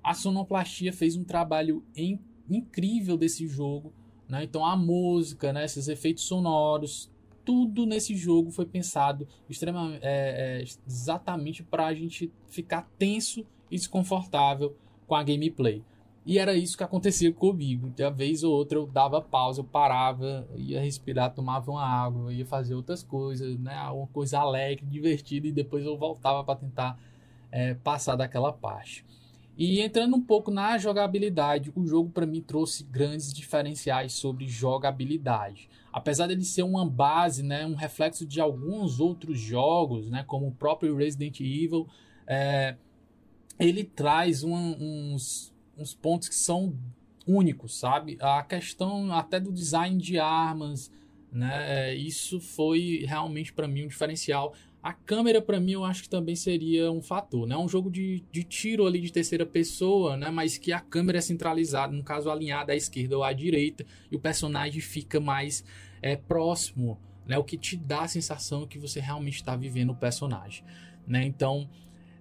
A 0.00 0.14
sonoplastia 0.14 0.92
fez 0.92 1.16
um 1.16 1.24
trabalho 1.24 1.84
in, 1.96 2.20
incrível 2.48 3.16
desse 3.16 3.48
jogo, 3.48 3.92
né? 4.28 4.44
Então 4.44 4.64
a 4.64 4.76
música, 4.76 5.52
né, 5.52 5.64
esses 5.64 5.88
efeitos 5.88 6.22
sonoros, 6.22 7.10
tudo 7.44 7.84
nesse 7.84 8.14
jogo 8.14 8.52
foi 8.52 8.64
pensado 8.64 9.26
extremamente, 9.50 10.04
é, 10.04 10.60
é, 10.60 10.64
exatamente 10.86 11.64
para 11.64 11.86
a 11.86 11.94
gente 11.94 12.32
ficar 12.46 12.88
tenso 12.96 13.44
e 13.68 13.76
desconfortável 13.76 14.76
com 15.04 15.16
a 15.16 15.22
gameplay. 15.24 15.82
E 16.26 16.40
era 16.40 16.56
isso 16.56 16.76
que 16.76 16.82
acontecia 16.82 17.32
comigo. 17.32 17.88
De 17.90 18.02
uma 18.02 18.10
vez 18.10 18.42
ou 18.42 18.52
outra 18.52 18.76
eu 18.76 18.86
dava 18.86 19.22
pausa, 19.22 19.60
eu 19.60 19.64
parava, 19.64 20.46
ia 20.56 20.80
respirar, 20.80 21.32
tomava 21.32 21.70
uma 21.70 21.86
água, 21.86 22.32
ia 22.32 22.44
fazer 22.44 22.74
outras 22.74 23.00
coisas, 23.00 23.56
né? 23.60 23.80
Uma 23.90 24.08
coisa 24.08 24.40
alegre, 24.40 24.84
divertida, 24.84 25.46
e 25.46 25.52
depois 25.52 25.86
eu 25.86 25.96
voltava 25.96 26.42
para 26.42 26.56
tentar 26.56 26.98
é, 27.52 27.74
passar 27.74 28.16
daquela 28.16 28.52
parte. 28.52 29.04
E 29.56 29.80
entrando 29.80 30.16
um 30.16 30.20
pouco 30.20 30.50
na 30.50 30.76
jogabilidade, 30.76 31.72
o 31.74 31.86
jogo 31.86 32.10
para 32.10 32.26
mim 32.26 32.42
trouxe 32.42 32.82
grandes 32.82 33.32
diferenciais 33.32 34.12
sobre 34.12 34.48
jogabilidade. 34.48 35.70
Apesar 35.92 36.26
dele 36.26 36.44
ser 36.44 36.64
uma 36.64 36.84
base, 36.84 37.42
né, 37.42 37.64
um 37.64 37.74
reflexo 37.74 38.26
de 38.26 38.40
alguns 38.40 38.98
outros 38.98 39.38
jogos, 39.38 40.10
né, 40.10 40.24
como 40.26 40.48
o 40.48 40.52
próprio 40.52 40.94
Resident 40.94 41.40
Evil, 41.40 41.86
é, 42.26 42.76
ele 43.58 43.82
traz 43.82 44.44
um, 44.44 44.54
uns, 44.54 45.54
uns 45.76 45.94
pontos 45.94 46.28
que 46.28 46.34
são 46.34 46.76
únicos, 47.26 47.78
sabe? 47.78 48.16
A 48.20 48.42
questão 48.42 49.12
até 49.12 49.40
do 49.40 49.52
design 49.52 50.00
de 50.00 50.18
armas, 50.18 50.90
né? 51.30 51.94
Isso 51.94 52.40
foi 52.40 53.04
realmente 53.06 53.52
para 53.52 53.68
mim 53.68 53.84
um 53.84 53.88
diferencial. 53.88 54.54
A 54.82 54.92
câmera, 54.92 55.42
para 55.42 55.58
mim, 55.58 55.72
eu 55.72 55.84
acho 55.84 56.04
que 56.04 56.08
também 56.08 56.36
seria 56.36 56.92
um 56.92 57.02
fator, 57.02 57.46
né? 57.46 57.56
Um 57.56 57.68
jogo 57.68 57.90
de, 57.90 58.22
de 58.30 58.44
tiro 58.44 58.86
ali 58.86 59.00
de 59.00 59.12
terceira 59.12 59.44
pessoa, 59.44 60.16
né? 60.16 60.30
Mas 60.30 60.56
que 60.56 60.72
a 60.72 60.78
câmera 60.78 61.18
é 61.18 61.20
centralizada, 61.20 61.92
no 61.92 62.04
caso, 62.04 62.30
alinhada 62.30 62.72
à 62.72 62.76
esquerda 62.76 63.16
ou 63.16 63.24
à 63.24 63.32
direita, 63.32 63.84
e 64.10 64.14
o 64.14 64.20
personagem 64.20 64.80
fica 64.80 65.18
mais 65.18 65.64
é, 66.00 66.14
próximo, 66.14 67.00
né? 67.26 67.36
O 67.36 67.42
que 67.42 67.58
te 67.58 67.76
dá 67.76 68.02
a 68.02 68.08
sensação 68.08 68.66
que 68.66 68.78
você 68.78 69.00
realmente 69.00 69.36
está 69.36 69.56
vivendo 69.56 69.90
o 69.90 69.96
personagem, 69.96 70.64
né? 71.04 71.24
Então, 71.24 71.68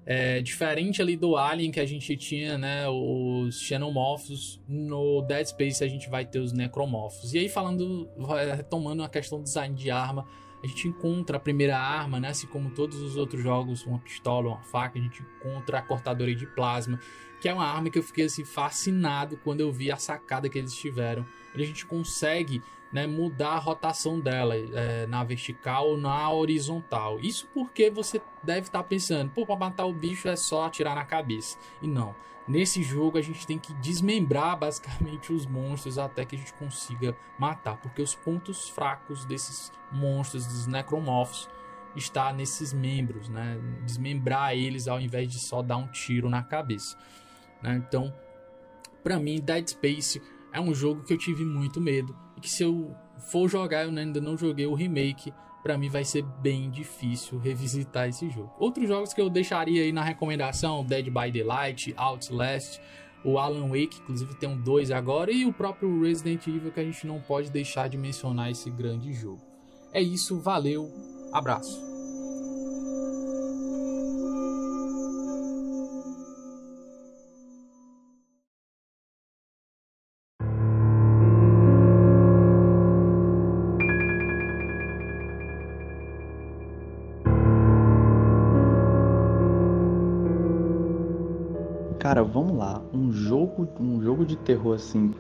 é, 0.06 0.40
diferente 0.42 1.02
ali 1.02 1.18
do 1.18 1.36
Alien 1.36 1.72
que 1.72 1.80
a 1.80 1.86
gente 1.86 2.16
tinha, 2.16 2.58
né, 2.58 2.88
os 2.88 3.60
xenomorfos, 3.60 4.62
no 4.68 5.22
Dead 5.24 5.48
Space 5.48 5.84
a 5.84 5.88
gente 5.88 6.10
vai 6.10 6.26
ter 6.26 6.40
os 6.40 6.54
necromorfos. 6.54 7.34
E 7.34 7.40
aí 7.40 7.50
falando, 7.50 8.08
retomando 8.56 9.04
a 9.04 9.10
questão 9.10 9.40
do 9.40 9.44
design 9.44 9.74
de 9.74 9.90
arma, 9.90 10.26
a 10.64 10.68
gente 10.68 10.88
encontra 10.88 11.38
a 11.38 11.40
primeira 11.40 11.78
arma, 11.78 12.20
né? 12.20 12.30
Assim 12.30 12.48
como 12.48 12.72
todos 12.72 13.00
os 13.00 13.18
outros 13.18 13.44
jogos, 13.44 13.86
uma 13.86 14.00
pistola, 14.00 14.48
uma 14.48 14.64
faca, 14.64 14.98
a 14.98 15.02
gente 15.02 15.22
encontra 15.22 15.78
a 15.78 15.82
cortadora 15.82 16.34
de 16.34 16.48
plasma, 16.48 17.00
que 17.40 17.48
é 17.48 17.54
uma 17.54 17.66
arma 17.66 17.90
que 17.92 18.00
eu 18.00 18.04
fiquei 18.04 18.26
assim 18.26 18.44
fascinado 18.44 19.38
quando 19.44 19.62
eu 19.62 19.72
vi 19.72 19.92
a 19.92 19.98
sacada 19.98 20.50
que 20.50 20.58
eles 20.58 20.76
tiveram. 20.76 21.24
A 21.54 21.60
gente 21.60 21.86
consegue 21.86 22.64
né, 22.96 23.06
mudar 23.06 23.50
a 23.50 23.60
rotação 23.60 24.22
dela 24.22 24.56
é, 24.56 25.06
na 25.06 25.22
vertical 25.22 25.90
ou 25.90 25.98
na 25.98 26.32
horizontal. 26.32 27.20
Isso 27.20 27.46
porque 27.54 27.90
você 27.90 28.22
deve 28.42 28.68
estar 28.68 28.84
tá 28.84 28.88
pensando, 28.88 29.30
pô, 29.32 29.46
para 29.46 29.58
matar 29.58 29.84
o 29.84 29.92
bicho 29.92 30.30
é 30.30 30.36
só 30.38 30.66
atirar 30.66 30.96
na 30.96 31.04
cabeça. 31.04 31.58
E 31.82 31.90
não. 31.90 32.16
Nesse 32.48 32.82
jogo 32.82 33.18
a 33.18 33.22
gente 33.22 33.46
tem 33.46 33.60
que 33.60 33.74
desmembrar 33.74 34.58
basicamente 34.58 35.34
os 35.34 35.46
monstros 35.46 35.98
até 35.98 36.24
que 36.24 36.38
a 36.38 36.40
gente 36.40 36.54
consiga 36.54 37.14
matar, 37.38 37.76
porque 37.82 38.02
os 38.02 38.16
pontos 38.16 38.70
fracos 38.70 39.26
desses 39.26 39.74
monstros, 39.92 40.48
dos 40.48 40.66
necromorphs, 40.66 41.50
está 41.98 42.32
nesses 42.32 42.72
membros, 42.72 43.28
né? 43.28 43.60
Desmembrar 43.84 44.54
eles 44.54 44.88
ao 44.88 45.02
invés 45.02 45.30
de 45.30 45.40
só 45.40 45.62
dar 45.62 45.76
um 45.76 45.88
tiro 45.88 46.30
na 46.30 46.44
cabeça. 46.44 46.98
Né? 47.62 47.76
Então, 47.86 48.14
para 49.04 49.20
mim, 49.20 49.42
Dead 49.42 49.68
Space 49.68 50.22
é 50.54 50.62
um 50.62 50.74
jogo 50.74 51.04
que 51.04 51.12
eu 51.12 51.18
tive 51.18 51.44
muito 51.44 51.82
medo 51.82 52.24
que 52.46 52.52
se 52.52 52.64
eu 52.64 52.96
for 53.18 53.50
jogar, 53.50 53.86
eu 53.86 53.90
ainda 53.90 54.22
não 54.22 54.38
joguei 54.38 54.68
o 54.68 54.76
remake, 54.76 55.34
para 55.64 55.78
mim 55.78 55.90
vai 55.90 56.06
ser 56.06 56.22
bem 56.42 56.70
difícil 56.70 57.40
revisitar 57.40 58.08
esse 58.08 58.30
jogo. 58.30 58.54
Outros 58.60 58.88
jogos 58.88 59.14
que 59.14 59.20
eu 59.20 59.30
deixaria 59.30 59.82
aí 59.82 59.92
na 59.92 60.04
recomendação, 60.04 60.86
Dead 60.86 61.06
by 61.06 61.32
Daylight, 61.32 61.94
Outlast, 61.98 62.80
o 63.24 63.40
Alan 63.40 63.68
Wake, 63.70 64.00
inclusive 64.00 64.36
tem 64.36 64.48
um 64.48 64.62
2 64.62 64.92
agora, 64.92 65.32
e 65.32 65.44
o 65.44 65.52
próprio 65.52 66.04
Resident 66.04 66.46
Evil 66.46 66.72
que 66.72 66.80
a 66.80 66.84
gente 66.84 67.08
não 67.08 67.20
pode 67.20 67.50
deixar 67.50 67.90
de 67.90 67.98
mencionar 67.98 68.52
esse 68.52 68.70
grande 68.70 69.12
jogo. 69.12 69.42
É 69.92 70.00
isso, 70.00 70.40
valeu, 70.40 70.92
abraço. 71.34 71.95
Vamos 92.46 92.58
lá. 92.58 92.82
Um 92.94 93.12
jogo, 93.12 93.68
um 93.80 94.02
jogo 94.02 94.24
de 94.24 94.36
terror 94.36 94.76
assim. 94.76 95.12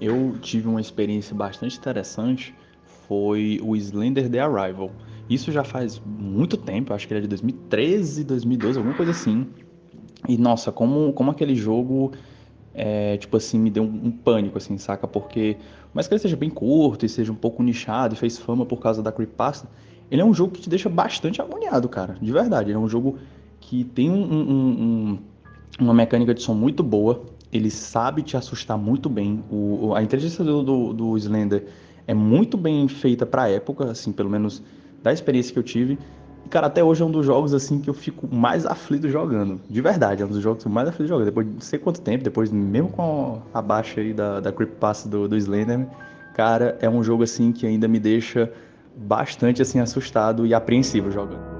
Eu 0.00 0.36
tive 0.42 0.68
uma 0.68 0.80
experiência 0.80 1.34
bastante 1.34 1.78
interessante. 1.78 2.54
Foi 3.08 3.58
o 3.62 3.74
Slender 3.74 4.28
The 4.28 4.40
Arrival. 4.40 4.90
Isso 5.30 5.50
já 5.50 5.64
faz 5.64 6.00
muito 6.04 6.56
tempo, 6.56 6.92
acho 6.92 7.08
que 7.08 7.14
ele 7.14 7.20
é 7.20 7.22
de 7.22 7.28
2013, 7.28 8.22
2012, 8.24 8.78
alguma 8.78 8.94
coisa 8.94 9.12
assim. 9.12 9.46
E 10.28 10.36
nossa, 10.36 10.70
como, 10.70 11.12
como 11.14 11.30
aquele 11.30 11.54
jogo, 11.54 12.12
é, 12.74 13.16
tipo 13.16 13.36
assim, 13.36 13.58
me 13.58 13.70
deu 13.70 13.82
um, 13.82 14.06
um, 14.06 14.10
pânico, 14.10 14.58
assim, 14.58 14.76
saca? 14.76 15.08
Porque, 15.08 15.56
mas 15.92 16.06
que 16.06 16.14
ele 16.14 16.20
seja 16.20 16.36
bem 16.36 16.50
curto 16.50 17.06
e 17.06 17.08
seja 17.08 17.32
um 17.32 17.36
pouco 17.36 17.62
nichado 17.62 18.14
e 18.14 18.16
fez 18.16 18.38
fama 18.38 18.64
por 18.66 18.78
causa 18.78 19.02
da 19.02 19.10
creepypasta, 19.10 19.68
ele 20.10 20.20
é 20.20 20.24
um 20.24 20.34
jogo 20.34 20.52
que 20.52 20.60
te 20.60 20.68
deixa 20.68 20.88
bastante 20.88 21.40
agoniado, 21.40 21.88
cara, 21.88 22.16
de 22.20 22.30
verdade. 22.30 22.70
Ele 22.70 22.76
é 22.76 22.80
um 22.80 22.88
jogo 22.88 23.18
que 23.60 23.82
tem 23.82 24.10
um, 24.10 24.22
um 24.22 25.18
uma 25.78 25.94
mecânica 25.94 26.34
de 26.34 26.42
som 26.42 26.54
muito 26.54 26.82
boa, 26.82 27.22
ele 27.52 27.70
sabe 27.70 28.22
te 28.22 28.36
assustar 28.36 28.76
muito 28.76 29.08
bem. 29.08 29.44
O, 29.50 29.94
a 29.94 30.02
inteligência 30.02 30.44
do, 30.44 30.62
do, 30.62 30.92
do 30.92 31.16
Slender 31.16 31.66
é 32.06 32.14
muito 32.14 32.56
bem 32.56 32.86
feita 32.88 33.26
para 33.26 33.42
a 33.42 33.50
época, 33.50 33.90
assim, 33.90 34.12
pelo 34.12 34.30
menos 34.30 34.62
da 35.02 35.12
experiência 35.12 35.52
que 35.52 35.58
eu 35.58 35.62
tive. 35.62 35.98
E, 36.44 36.48
cara, 36.48 36.68
até 36.68 36.82
hoje 36.82 37.02
é 37.02 37.04
um 37.04 37.10
dos 37.10 37.26
jogos, 37.26 37.52
assim, 37.52 37.80
que 37.80 37.90
eu 37.90 37.94
fico 37.94 38.32
mais 38.32 38.64
aflito 38.64 39.08
jogando. 39.08 39.60
De 39.68 39.80
verdade, 39.80 40.22
é 40.22 40.26
um 40.26 40.28
dos 40.28 40.42
jogos 40.42 40.62
que 40.62 40.68
eu 40.68 40.72
mais 40.72 40.88
aflito 40.88 41.08
jogando. 41.08 41.26
Depois 41.26 41.46
de 41.46 41.52
não 41.54 41.60
sei 41.60 41.78
quanto 41.78 42.00
tempo, 42.00 42.22
depois, 42.22 42.50
mesmo 42.50 42.88
com 42.90 43.42
a 43.52 43.60
baixa 43.60 44.00
aí 44.00 44.12
da, 44.12 44.40
da 44.40 44.52
Creepypasta 44.52 45.08
do, 45.08 45.28
do 45.28 45.36
Slender, 45.36 45.86
cara, 46.34 46.76
é 46.80 46.88
um 46.88 47.02
jogo, 47.02 47.22
assim, 47.22 47.52
que 47.52 47.66
ainda 47.66 47.88
me 47.88 47.98
deixa 47.98 48.52
bastante, 48.96 49.60
assim, 49.60 49.80
assustado 49.80 50.46
e 50.46 50.54
apreensivo 50.54 51.10
jogando. 51.10 51.55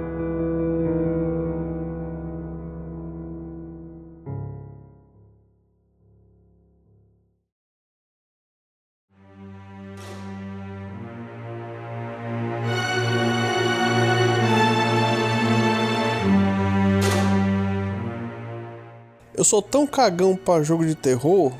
Sou 19.46 19.62
tão 19.62 19.86
cagão 19.86 20.36
pra 20.36 20.62
jogo 20.62 20.84
de 20.84 20.94
terror. 20.94 21.52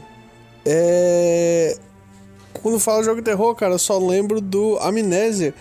É. 0.64 1.76
Quando 2.52 2.80
falo 2.80 3.04
jogo 3.04 3.20
de 3.20 3.24
terror, 3.24 3.54
cara, 3.54 3.74
eu 3.74 3.78
só 3.78 3.98
lembro 3.98 4.40
do 4.40 4.78
Amnésia. 4.80 5.54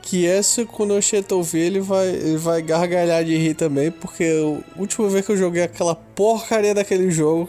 Que 0.00 0.26
essa, 0.26 0.66
quando 0.66 0.94
o 0.94 1.00
Cheto 1.00 1.34
ouvir, 1.34 1.60
ele 1.60 1.80
vai, 1.80 2.08
ele 2.08 2.36
vai 2.36 2.60
gargalhar 2.60 3.24
de 3.24 3.36
rir 3.36 3.54
também. 3.54 3.90
Porque 3.90 4.24
a 4.24 4.78
última 4.78 5.08
vez 5.08 5.24
que 5.24 5.32
eu 5.32 5.36
joguei 5.36 5.62
aquela 5.62 5.94
porcaria 5.94 6.74
daquele 6.74 7.10
jogo, 7.10 7.48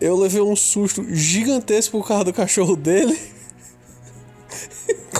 eu 0.00 0.16
levei 0.16 0.40
um 0.40 0.56
susto 0.56 1.04
gigantesco 1.08 1.98
por 1.98 2.06
causa 2.06 2.24
do 2.24 2.32
cachorro 2.32 2.74
dele. 2.74 3.16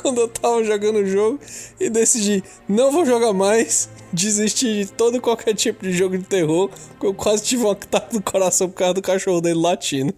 quando 0.02 0.20
eu 0.20 0.28
tava 0.28 0.62
jogando 0.64 0.96
o 0.96 1.06
jogo 1.06 1.40
e 1.80 1.88
decidi, 1.88 2.42
não 2.68 2.92
vou 2.92 3.04
jogar 3.04 3.32
mais 3.32 3.88
desistir 4.12 4.84
de 4.84 4.92
todo 4.92 5.20
qualquer 5.20 5.54
tipo 5.54 5.82
de 5.82 5.92
jogo 5.92 6.16
de 6.16 6.24
terror, 6.24 6.70
porque 6.90 7.06
eu 7.06 7.14
quase 7.14 7.44
tive 7.44 7.64
um 7.64 7.70
ataque 7.70 8.14
no 8.14 8.22
coração 8.22 8.68
por 8.68 8.76
causa 8.76 8.94
do 8.94 9.02
cachorro 9.02 9.40
dele 9.40 9.60
latindo. 9.60 10.14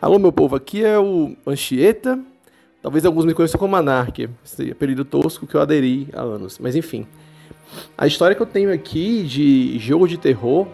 Alô, 0.00 0.18
meu 0.18 0.32
povo, 0.32 0.54
aqui 0.54 0.84
é 0.84 0.98
o 0.98 1.34
Anchieta. 1.46 2.20
Talvez 2.82 3.06
alguns 3.06 3.24
me 3.24 3.32
conheçam 3.32 3.58
como 3.58 3.74
Anarquia, 3.74 4.30
esse 4.44 4.70
apelido 4.70 5.02
tosco 5.02 5.46
que 5.46 5.54
eu 5.54 5.60
aderi 5.62 6.08
há 6.12 6.20
anos. 6.20 6.58
Mas 6.58 6.76
enfim, 6.76 7.06
a 7.96 8.06
história 8.06 8.36
que 8.36 8.42
eu 8.42 8.46
tenho 8.46 8.70
aqui 8.70 9.22
de 9.22 9.78
jogo 9.78 10.06
de 10.06 10.18
terror, 10.18 10.66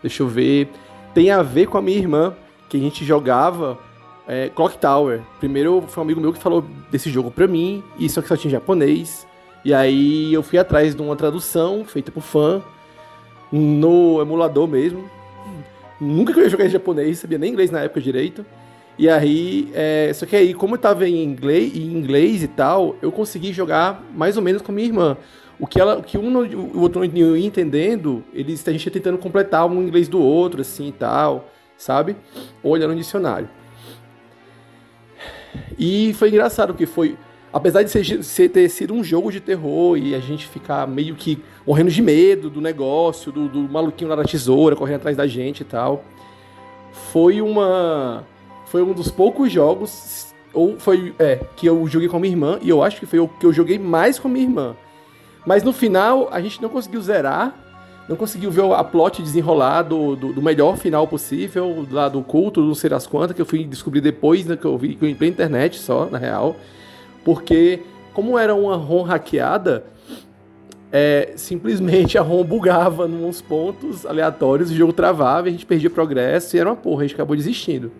deixa 0.00 0.22
eu 0.22 0.28
ver, 0.28 0.70
tem 1.12 1.30
a 1.30 1.42
ver 1.42 1.66
com 1.66 1.76
a 1.76 1.82
minha 1.82 1.98
irmã, 1.98 2.34
que 2.70 2.78
a 2.78 2.80
gente 2.80 3.04
jogava 3.04 3.78
é, 4.26 4.48
Clock 4.48 4.78
Tower. 4.78 5.20
Primeiro 5.38 5.82
foi 5.88 6.02
um 6.02 6.04
amigo 6.06 6.20
meu 6.20 6.32
que 6.32 6.38
falou 6.38 6.64
desse 6.90 7.10
jogo 7.10 7.30
pra 7.30 7.46
mim, 7.46 7.82
e 7.98 8.08
só 8.08 8.20
que 8.22 8.28
só 8.28 8.36
tinha 8.36 8.50
japonês. 8.50 9.26
E 9.64 9.72
aí 9.72 10.32
eu 10.32 10.42
fui 10.42 10.58
atrás 10.58 10.94
de 10.94 11.02
uma 11.02 11.16
tradução 11.16 11.84
feita 11.84 12.12
por 12.12 12.22
fã, 12.22 12.62
no 13.50 14.20
emulador 14.20 14.66
mesmo. 14.66 15.08
Nunca 16.00 16.32
que 16.32 16.40
eu 16.40 16.44
ia 16.44 16.50
jogar 16.50 16.66
em 16.66 16.70
japonês, 16.70 17.18
sabia 17.18 17.38
nem 17.38 17.52
inglês 17.52 17.70
na 17.70 17.80
época 17.80 18.00
direito. 18.00 18.44
E 18.98 19.08
aí, 19.08 19.70
é, 19.74 20.12
só 20.14 20.24
que 20.24 20.36
aí, 20.36 20.54
como 20.54 20.74
eu 20.74 20.78
tava 20.78 21.08
em 21.08 21.22
inglês, 21.22 21.74
em 21.76 21.92
inglês 21.92 22.42
e 22.42 22.48
tal, 22.48 22.96
eu 23.02 23.10
consegui 23.10 23.52
jogar 23.52 24.04
mais 24.14 24.36
ou 24.36 24.42
menos 24.42 24.62
com 24.62 24.70
minha 24.70 24.86
irmã. 24.86 25.16
O 25.58 25.66
que, 25.66 25.80
ela, 25.80 25.98
o 25.98 26.02
que 26.02 26.18
um 26.18 26.36
o 26.36 26.80
outro 26.80 27.00
não 27.00 27.36
ia 27.36 27.46
entendendo, 27.46 28.24
eles, 28.32 28.66
a 28.66 28.72
gente 28.72 28.86
ia 28.86 28.92
tentando 28.92 29.18
completar 29.18 29.66
um 29.66 29.82
inglês 29.82 30.08
do 30.08 30.20
outro, 30.20 30.60
assim 30.60 30.88
e 30.88 30.92
tal, 30.92 31.48
sabe? 31.76 32.16
Olhando 32.62 32.90
no 32.90 32.98
dicionário. 32.98 33.48
E 35.78 36.12
foi 36.14 36.28
engraçado 36.28 36.74
que 36.74 36.86
foi 36.86 37.16
apesar 37.54 37.84
de 37.84 38.24
ser, 38.24 38.48
ter 38.48 38.68
sido 38.68 38.92
um 38.92 39.04
jogo 39.04 39.30
de 39.30 39.38
terror 39.38 39.96
e 39.96 40.12
a 40.12 40.18
gente 40.18 40.48
ficar 40.48 40.88
meio 40.88 41.14
que 41.14 41.40
morrendo 41.64 41.88
de 41.88 42.02
medo 42.02 42.50
do 42.50 42.60
negócio, 42.60 43.30
do, 43.30 43.48
do 43.48 43.60
maluquinho 43.60 44.10
lá 44.10 44.16
da 44.16 44.24
tesoura 44.24 44.74
correndo 44.74 44.96
atrás 44.96 45.16
da 45.16 45.24
gente 45.24 45.60
e 45.60 45.64
tal, 45.64 46.04
foi 46.92 47.40
uma. 47.40 48.24
Foi 48.66 48.82
um 48.82 48.92
dos 48.92 49.08
poucos 49.08 49.52
jogos. 49.52 50.34
Ou 50.52 50.78
foi. 50.80 51.14
É, 51.16 51.40
que 51.56 51.66
eu 51.66 51.86
joguei 51.86 52.08
com 52.08 52.16
a 52.16 52.20
minha 52.20 52.32
irmã, 52.32 52.58
e 52.60 52.68
eu 52.68 52.82
acho 52.82 52.98
que 52.98 53.06
foi 53.06 53.20
o 53.20 53.28
que 53.28 53.46
eu 53.46 53.52
joguei 53.52 53.78
mais 53.78 54.18
com 54.18 54.26
a 54.26 54.30
minha 54.30 54.44
irmã. 54.44 54.76
Mas 55.46 55.62
no 55.62 55.72
final, 55.72 56.28
a 56.32 56.40
gente 56.40 56.60
não 56.60 56.68
conseguiu 56.68 57.00
zerar, 57.00 57.54
não 58.08 58.16
conseguiu 58.16 58.50
ver 58.50 58.64
a 58.72 58.84
plot 58.84 59.22
desenrolar 59.22 59.82
do, 59.82 60.14
do, 60.14 60.32
do 60.34 60.42
melhor 60.42 60.76
final 60.76 61.08
possível, 61.08 61.86
lá 61.90 62.08
do 62.08 62.22
culto, 62.22 62.60
não 62.60 62.74
sei 62.74 62.90
das 62.90 63.06
quantas, 63.06 63.34
que 63.34 63.40
eu 63.40 63.46
fui 63.46 63.64
descobrir 63.64 64.00
depois, 64.00 64.44
né, 64.44 64.56
que 64.56 64.64
eu 64.64 64.76
vi 64.76 64.94
que 64.94 65.04
eu 65.04 65.16
pela 65.16 65.30
internet 65.30 65.78
só, 65.78 66.06
na 66.10 66.18
real. 66.18 66.56
Porque, 67.24 67.80
como 68.12 68.38
era 68.38 68.54
uma 68.54 68.76
ROM 68.76 69.02
hackeada, 69.02 69.84
é, 70.92 71.32
simplesmente 71.36 72.16
a 72.18 72.22
ROM 72.22 72.44
bugava 72.44 73.08
nos 73.08 73.40
pontos 73.40 74.04
aleatórios, 74.04 74.70
o 74.70 74.74
jogo 74.74 74.92
travava 74.92 75.48
a 75.48 75.50
gente 75.50 75.64
perdia 75.64 75.88
progresso 75.88 76.54
e 76.54 76.60
era 76.60 76.68
uma 76.68 76.76
porra, 76.76 77.00
a 77.00 77.06
gente 77.06 77.14
acabou 77.14 77.34
desistindo. 77.34 77.90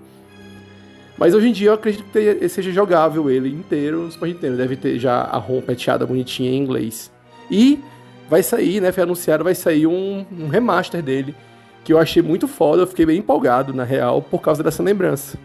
Mas 1.16 1.32
hoje 1.32 1.48
em 1.48 1.52
dia 1.52 1.68
eu 1.68 1.74
acredito 1.74 2.04
que 2.10 2.48
seja 2.48 2.72
jogável 2.72 3.30
ele 3.30 3.48
inteiro 3.48 4.02
no 4.02 4.10
Super 4.10 4.26
Nintendo. 4.26 4.56
Deve 4.56 4.76
ter 4.76 4.98
já 4.98 5.20
a 5.20 5.38
ROM 5.38 5.60
peteada 5.60 6.04
bonitinha 6.04 6.50
em 6.50 6.58
inglês. 6.58 7.10
E 7.48 7.78
vai 8.28 8.42
sair, 8.42 8.80
né? 8.80 8.92
Foi 8.92 9.02
anunciado, 9.02 9.44
vai 9.44 9.54
sair 9.54 9.86
um, 9.86 10.24
um 10.30 10.48
remaster 10.48 11.02
dele. 11.02 11.34
Que 11.84 11.92
eu 11.92 11.98
achei 11.98 12.22
muito 12.22 12.48
foda, 12.48 12.82
eu 12.82 12.86
fiquei 12.86 13.04
bem 13.04 13.18
empolgado, 13.18 13.74
na 13.74 13.84
real, 13.84 14.22
por 14.22 14.40
causa 14.40 14.62
dessa 14.62 14.82
lembrança. 14.82 15.38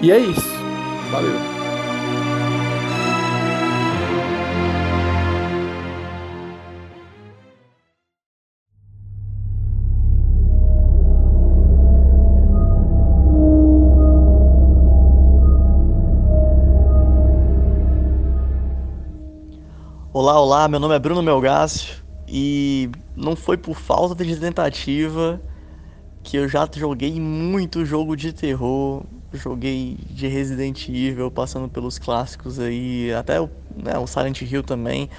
E 0.00 0.10
é 0.10 0.18
isso. 0.18 0.54
Valeu. 1.10 1.63
Olá, 20.24 20.40
olá, 20.40 20.68
meu 20.68 20.80
nome 20.80 20.94
é 20.94 20.98
Bruno 20.98 21.22
Melgácio 21.22 22.02
e 22.26 22.88
não 23.14 23.36
foi 23.36 23.58
por 23.58 23.74
falta 23.74 24.24
de 24.24 24.34
tentativa 24.40 25.38
que 26.22 26.38
eu 26.38 26.48
já 26.48 26.66
joguei 26.74 27.20
muito 27.20 27.84
jogo 27.84 28.16
de 28.16 28.32
terror, 28.32 29.04
joguei 29.34 29.98
de 30.08 30.26
Resident 30.26 30.88
Evil, 30.88 31.30
passando 31.30 31.68
pelos 31.68 31.98
clássicos 31.98 32.58
aí, 32.58 33.12
até 33.12 33.38
o, 33.38 33.50
né, 33.76 33.98
o 33.98 34.06
Silent 34.06 34.40
Hill 34.40 34.62
também. 34.62 35.10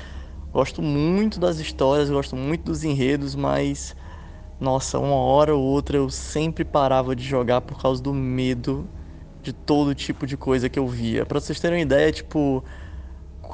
Gosto 0.52 0.82
muito 0.82 1.40
das 1.40 1.60
histórias, 1.60 2.10
gosto 2.10 2.36
muito 2.36 2.64
dos 2.66 2.84
enredos, 2.84 3.36
mas 3.36 3.96
nossa, 4.60 4.98
uma 4.98 5.18
hora 5.18 5.56
ou 5.56 5.62
outra 5.64 5.98
eu 5.98 6.10
sempre 6.10 6.66
parava 6.66 7.16
de 7.16 7.24
jogar 7.24 7.62
por 7.62 7.80
causa 7.80 8.02
do 8.02 8.12
medo 8.12 8.90
de 9.44 9.54
todo 9.54 9.94
tipo 9.94 10.26
de 10.26 10.36
coisa 10.36 10.68
que 10.68 10.80
eu 10.80 10.88
via. 10.88 11.28
Para 11.28 11.40
vocês 11.40 11.60
terem 11.60 11.78
uma 11.78 11.84
ideia, 11.84 12.12
tipo, 12.12 12.64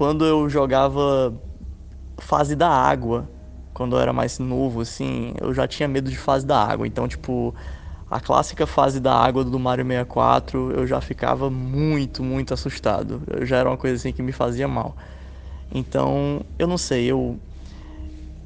quando 0.02 0.26
eu 0.26 0.50
jogava 0.50 1.32
fase 2.20 2.56
da 2.56 2.68
água, 2.68 3.30
quando 3.72 3.96
eu 3.96 4.00
era 4.02 4.12
mais 4.12 4.40
novo, 4.40 4.82
assim, 4.82 5.32
eu 5.40 5.54
já 5.54 5.68
tinha 5.68 5.88
medo 5.88 6.10
de 6.10 6.18
fase 6.18 6.44
da 6.44 6.58
água. 6.58 6.88
Então, 6.88 7.08
tipo, 7.08 7.54
a 8.10 8.20
clássica 8.20 8.66
fase 8.66 9.00
da 9.00 9.14
água 9.14 9.44
do 9.44 9.60
Mario 9.60 9.86
64, 9.86 10.72
eu 10.72 10.88
já 10.88 11.00
ficava 11.02 11.52
muito, 11.52 12.24
muito 12.24 12.52
assustado. 12.52 13.22
Eu 13.28 13.46
já 13.46 13.58
era 13.58 13.70
uma 13.70 13.78
coisa 13.78 13.96
assim 13.96 14.12
que 14.12 14.24
me 14.24 14.32
fazia 14.32 14.68
mal. 14.68 14.98
Então, 15.72 16.42
eu 16.58 16.66
não 16.66 16.80
sei, 16.80 17.06
eu 17.06 17.40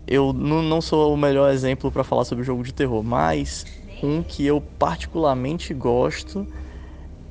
eu 0.06 0.34
não 0.34 0.82
sou 0.82 1.14
o 1.14 1.18
melhor 1.18 1.54
exemplo 1.54 1.90
para 1.90 2.04
falar 2.04 2.26
sobre 2.26 2.44
jogo 2.44 2.64
de 2.64 2.74
terror, 2.74 3.02
mas 3.02 3.64
um 4.04 4.22
que 4.22 4.46
eu 4.46 4.60
particularmente 4.60 5.74
gosto 5.74 6.46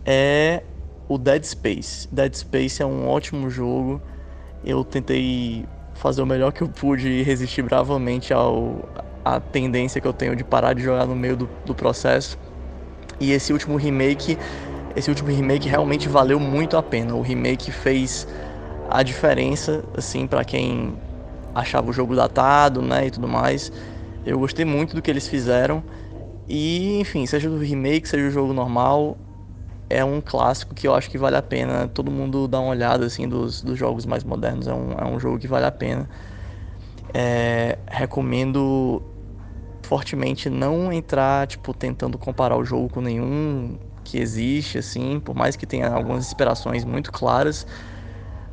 é 0.02 0.62
o 1.08 1.18
Dead 1.18 1.44
Space. 1.44 2.08
Dead 2.10 2.34
Space 2.34 2.82
é 2.82 2.86
um 2.86 3.06
ótimo 3.06 3.50
jogo. 3.50 4.00
Eu 4.64 4.84
tentei 4.84 5.64
fazer 5.94 6.22
o 6.22 6.26
melhor 6.26 6.52
que 6.52 6.62
eu 6.62 6.68
pude 6.68 7.08
e 7.08 7.22
resistir 7.22 7.62
bravamente 7.62 8.32
ao 8.32 8.88
a 9.24 9.40
tendência 9.40 10.00
que 10.00 10.06
eu 10.06 10.12
tenho 10.12 10.36
de 10.36 10.44
parar 10.44 10.74
de 10.74 10.82
jogar 10.82 11.06
no 11.06 11.16
meio 11.16 11.36
do, 11.36 11.48
do 11.64 11.74
processo. 11.74 12.36
E 13.18 13.32
esse 13.32 13.52
último 13.52 13.76
remake, 13.76 14.36
esse 14.94 15.08
último 15.08 15.30
remake 15.30 15.68
realmente 15.68 16.08
valeu 16.08 16.38
muito 16.38 16.76
a 16.76 16.82
pena. 16.82 17.14
O 17.14 17.22
remake 17.22 17.72
fez 17.72 18.26
a 18.90 19.02
diferença 19.02 19.82
assim 19.96 20.26
para 20.26 20.44
quem 20.44 20.94
achava 21.54 21.88
o 21.88 21.92
jogo 21.92 22.14
datado, 22.14 22.82
né, 22.82 23.06
e 23.06 23.10
tudo 23.10 23.28
mais. 23.28 23.72
Eu 24.26 24.38
gostei 24.38 24.64
muito 24.64 24.94
do 24.94 25.00
que 25.00 25.10
eles 25.10 25.26
fizeram. 25.26 25.82
E, 26.46 27.00
enfim, 27.00 27.24
seja 27.24 27.48
do 27.48 27.58
remake, 27.58 28.08
seja 28.08 28.26
o 28.26 28.30
jogo 28.30 28.52
normal, 28.52 29.16
é 29.88 30.04
um 30.04 30.20
clássico 30.20 30.74
que 30.74 30.86
eu 30.86 30.94
acho 30.94 31.10
que 31.10 31.18
vale 31.18 31.36
a 31.36 31.42
pena 31.42 31.88
todo 31.88 32.10
mundo 32.10 32.48
dar 32.48 32.60
uma 32.60 32.70
olhada 32.70 33.06
assim 33.06 33.28
dos, 33.28 33.62
dos 33.62 33.78
jogos 33.78 34.06
mais 34.06 34.24
modernos. 34.24 34.66
É 34.66 34.74
um, 34.74 34.92
é 34.92 35.04
um 35.04 35.18
jogo 35.18 35.38
que 35.38 35.46
vale 35.48 35.66
a 35.66 35.72
pena. 35.72 36.08
É, 37.12 37.78
recomendo 37.88 39.02
fortemente 39.84 40.48
não 40.48 40.92
entrar 40.92 41.46
tipo 41.46 41.74
tentando 41.74 42.18
comparar 42.18 42.56
o 42.56 42.64
jogo 42.64 42.88
com 42.88 43.00
nenhum 43.00 43.78
que 44.02 44.18
existe 44.18 44.78
assim, 44.78 45.20
por 45.20 45.34
mais 45.34 45.56
que 45.56 45.66
tenha 45.66 45.88
algumas 45.88 46.26
inspirações 46.26 46.84
muito 46.84 47.12
claras, 47.12 47.66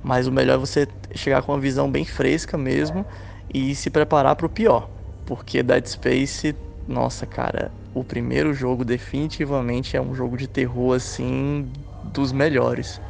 mas 0.02 0.28
o 0.28 0.32
melhor 0.32 0.56
é 0.56 0.58
você 0.58 0.88
chegar 1.16 1.42
com 1.42 1.54
uma 1.54 1.60
visão 1.60 1.92
bem 1.92 2.06
fresca 2.06 2.58
mesmo 2.58 3.06
e 3.54 3.76
se 3.76 3.90
preparar 3.90 4.36
para 4.36 4.46
o 4.46 4.50
pior, 4.50 4.90
porque 5.26 5.62
Dead 5.62 5.86
Space, 5.88 6.56
nossa 6.88 7.26
cara, 7.26 7.72
o 7.94 8.04
primeiro 8.04 8.54
jogo 8.54 8.86
definitivamente 8.86 9.98
é 9.98 10.02
um 10.02 10.16
jogo 10.16 10.38
de 10.38 10.48
terror 10.48 10.96
assim 10.96 11.68
dos 12.04 12.32
melhores. 12.32 13.02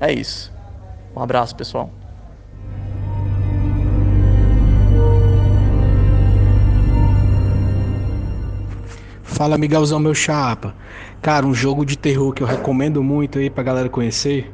É 0.00 0.12
isso. 0.12 0.52
Um 1.16 1.22
abraço, 1.22 1.54
pessoal. 1.56 1.90
Fala, 9.22 9.58
Miguelzão, 9.58 9.98
meu 9.98 10.14
chapa. 10.14 10.74
Cara, 11.20 11.44
um 11.46 11.54
jogo 11.54 11.84
de 11.84 11.98
terror 11.98 12.32
que 12.32 12.42
eu 12.42 12.46
recomendo 12.46 13.02
muito 13.02 13.38
aí 13.38 13.50
pra 13.50 13.64
galera 13.64 13.88
conhecer, 13.88 14.52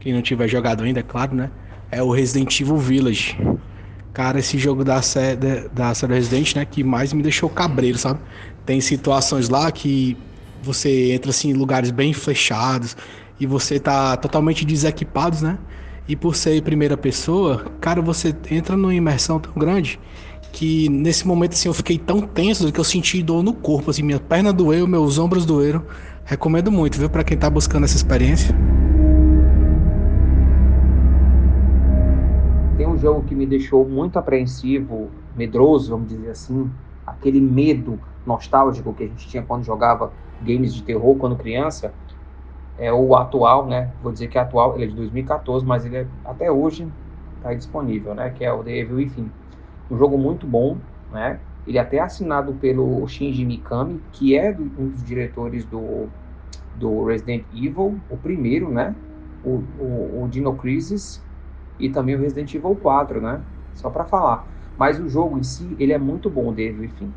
quem 0.00 0.12
não 0.12 0.20
tiver 0.20 0.48
jogado 0.48 0.82
ainda, 0.82 1.00
é 1.00 1.02
claro, 1.02 1.34
né? 1.34 1.50
É 1.90 2.02
o 2.02 2.10
Resident 2.10 2.60
Evil 2.60 2.76
Village. 2.76 3.38
Cara, 4.12 4.40
esse 4.40 4.58
jogo 4.58 4.84
da 4.84 5.00
série, 5.00 5.68
da 5.72 5.94
série 5.94 6.14
Resident, 6.14 6.56
né, 6.56 6.64
que 6.64 6.82
mais 6.82 7.12
me 7.12 7.22
deixou 7.22 7.48
cabreiro, 7.48 7.96
sabe? 7.96 8.20
Tem 8.68 8.82
situações 8.82 9.48
lá 9.48 9.72
que 9.72 10.14
você 10.62 11.14
entra 11.14 11.30
assim 11.30 11.48
em 11.48 11.54
lugares 11.54 11.90
bem 11.90 12.12
fechados 12.12 12.94
e 13.40 13.46
você 13.46 13.80
tá 13.80 14.14
totalmente 14.14 14.62
desequipado, 14.62 15.42
né? 15.42 15.56
E 16.06 16.14
por 16.14 16.36
ser 16.36 16.60
primeira 16.60 16.94
pessoa, 16.94 17.64
cara, 17.80 18.02
você 18.02 18.36
entra 18.50 18.76
numa 18.76 18.94
imersão 18.94 19.40
tão 19.40 19.54
grande 19.54 19.98
que 20.52 20.86
nesse 20.90 21.26
momento 21.26 21.54
assim 21.54 21.70
eu 21.70 21.72
fiquei 21.72 21.96
tão 21.96 22.20
tenso 22.20 22.70
que 22.70 22.78
eu 22.78 22.84
senti 22.84 23.22
dor 23.22 23.42
no 23.42 23.54
corpo, 23.54 23.90
assim, 23.90 24.02
minha 24.02 24.20
perna 24.20 24.52
doeu, 24.52 24.86
meus 24.86 25.18
ombros 25.18 25.46
doeram. 25.46 25.82
Recomendo 26.26 26.70
muito, 26.70 26.98
viu, 26.98 27.08
para 27.08 27.24
quem 27.24 27.38
tá 27.38 27.48
buscando 27.48 27.84
essa 27.84 27.96
experiência. 27.96 28.54
Tem 32.76 32.86
um 32.86 32.98
jogo 32.98 33.22
que 33.22 33.34
me 33.34 33.46
deixou 33.46 33.88
muito 33.88 34.18
apreensivo, 34.18 35.10
medroso, 35.34 35.88
vamos 35.88 36.08
dizer 36.08 36.32
assim, 36.32 36.70
aquele 37.18 37.40
medo 37.40 37.98
nostálgico 38.26 38.94
que 38.94 39.04
a 39.04 39.06
gente 39.06 39.28
tinha 39.28 39.42
quando 39.42 39.64
jogava 39.64 40.12
games 40.42 40.74
de 40.74 40.82
terror 40.82 41.16
quando 41.16 41.36
criança, 41.36 41.92
é 42.78 42.92
o 42.92 43.16
atual, 43.16 43.66
né? 43.66 43.92
Vou 44.02 44.12
dizer 44.12 44.28
que 44.28 44.38
é 44.38 44.40
atual, 44.40 44.74
ele 44.74 44.84
é 44.84 44.86
de 44.86 44.94
2014, 44.94 45.66
mas 45.66 45.84
ele 45.84 45.96
é, 45.96 46.06
até 46.24 46.50
hoje 46.50 46.88
está 47.36 47.52
disponível, 47.52 48.14
né? 48.14 48.30
Que 48.30 48.44
é 48.44 48.52
o 48.52 48.62
The 48.62 48.70
Evil 48.70 48.96
Within. 48.96 49.30
Um 49.90 49.98
jogo 49.98 50.16
muito 50.16 50.46
bom, 50.46 50.76
né? 51.10 51.40
Ele 51.66 51.76
é 51.76 51.80
até 51.80 51.98
assinado 51.98 52.54
pelo 52.54 53.06
Shinji 53.08 53.44
Mikami, 53.44 54.00
que 54.12 54.36
é 54.36 54.56
um 54.56 54.88
dos 54.88 55.02
diretores 55.02 55.64
do, 55.64 56.06
do 56.76 57.04
Resident 57.04 57.44
Evil, 57.52 57.98
o 58.08 58.16
primeiro, 58.16 58.70
né? 58.70 58.94
O, 59.44 59.62
o, 59.80 60.22
o 60.22 60.28
Dino 60.28 60.56
Crisis 60.56 61.20
e 61.78 61.90
também 61.90 62.14
o 62.14 62.20
Resident 62.20 62.54
Evil 62.54 62.76
4, 62.76 63.20
né? 63.20 63.42
Só 63.74 63.90
para 63.90 64.04
falar. 64.04 64.57
Mas 64.78 65.00
o 65.00 65.08
jogo 65.08 65.36
em 65.38 65.42
si, 65.42 65.76
ele 65.78 65.92
é 65.92 65.98
muito 65.98 66.30
bom, 66.30 66.52
Evil 66.52 66.82
Within 66.82 67.12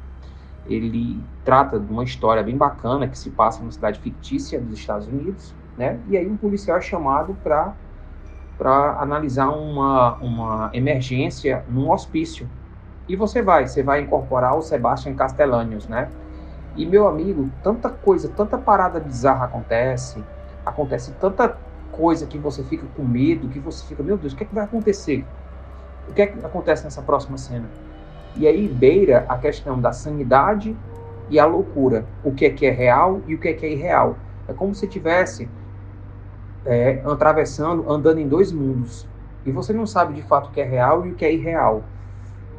ele 0.65 1.19
trata 1.43 1.79
de 1.79 1.91
uma 1.91 2.03
história 2.03 2.43
bem 2.43 2.55
bacana 2.55 3.07
que 3.07 3.17
se 3.17 3.29
passa 3.31 3.59
numa 3.59 3.71
cidade 3.71 3.99
fictícia 3.99 4.59
dos 4.59 4.77
Estados 4.77 5.07
Unidos, 5.07 5.53
né? 5.77 5.99
E 6.07 6.15
aí 6.15 6.27
um 6.27 6.37
policial 6.37 6.77
é 6.77 6.81
chamado 6.81 7.35
para 7.43 7.73
para 8.57 9.01
analisar 9.01 9.49
uma, 9.49 10.17
uma 10.17 10.69
emergência 10.71 11.65
num 11.67 11.89
hospício. 11.89 12.47
E 13.09 13.15
você 13.15 13.41
vai, 13.41 13.67
você 13.67 13.81
vai 13.81 14.01
incorporar 14.01 14.55
o 14.55 14.61
Sebastian 14.61 15.15
Castellanius, 15.15 15.87
né? 15.87 16.11
E 16.75 16.85
meu 16.85 17.07
amigo, 17.07 17.49
tanta 17.63 17.89
coisa, 17.89 18.29
tanta 18.29 18.59
parada 18.59 18.99
bizarra 18.99 19.45
acontece, 19.45 20.23
acontece 20.63 21.11
tanta 21.19 21.57
coisa 21.91 22.27
que 22.27 22.37
você 22.37 22.63
fica 22.63 22.85
com 22.95 23.03
medo, 23.03 23.49
que 23.49 23.59
você 23.59 23.83
fica, 23.83 24.03
meu 24.03 24.15
Deus, 24.15 24.33
o 24.33 24.35
que, 24.35 24.43
é 24.43 24.45
que 24.45 24.53
vai 24.53 24.65
acontecer? 24.65 25.25
O 26.07 26.13
que 26.13 26.21
é 26.21 26.27
que 26.27 26.45
acontece 26.45 26.83
nessa 26.83 27.01
próxima 27.01 27.37
cena? 27.37 27.69
E 28.35 28.47
aí 28.47 28.67
beira 28.67 29.25
a 29.27 29.37
questão 29.37 29.79
da 29.79 29.91
sanidade 29.91 30.75
e 31.29 31.39
a 31.39 31.45
loucura. 31.45 32.05
O 32.23 32.33
que 32.33 32.45
é 32.45 32.49
que 32.49 32.65
é 32.65 32.71
real 32.71 33.21
e 33.27 33.35
o 33.35 33.39
que 33.39 33.47
é 33.47 33.53
que 33.53 33.65
é 33.65 33.71
irreal. 33.71 34.17
É 34.47 34.53
como 34.53 34.73
se 34.75 34.87
tivesse 34.87 35.47
é, 36.65 37.01
atravessando, 37.05 37.89
andando 37.91 38.19
em 38.19 38.27
dois 38.27 38.51
mundos. 38.51 39.07
E 39.45 39.51
você 39.51 39.73
não 39.73 39.85
sabe 39.87 40.13
de 40.13 40.21
fato 40.21 40.49
o 40.49 40.51
que 40.51 40.61
é 40.61 40.65
real 40.65 41.05
e 41.05 41.11
o 41.11 41.15
que 41.15 41.25
é 41.25 41.33
irreal. 41.33 41.83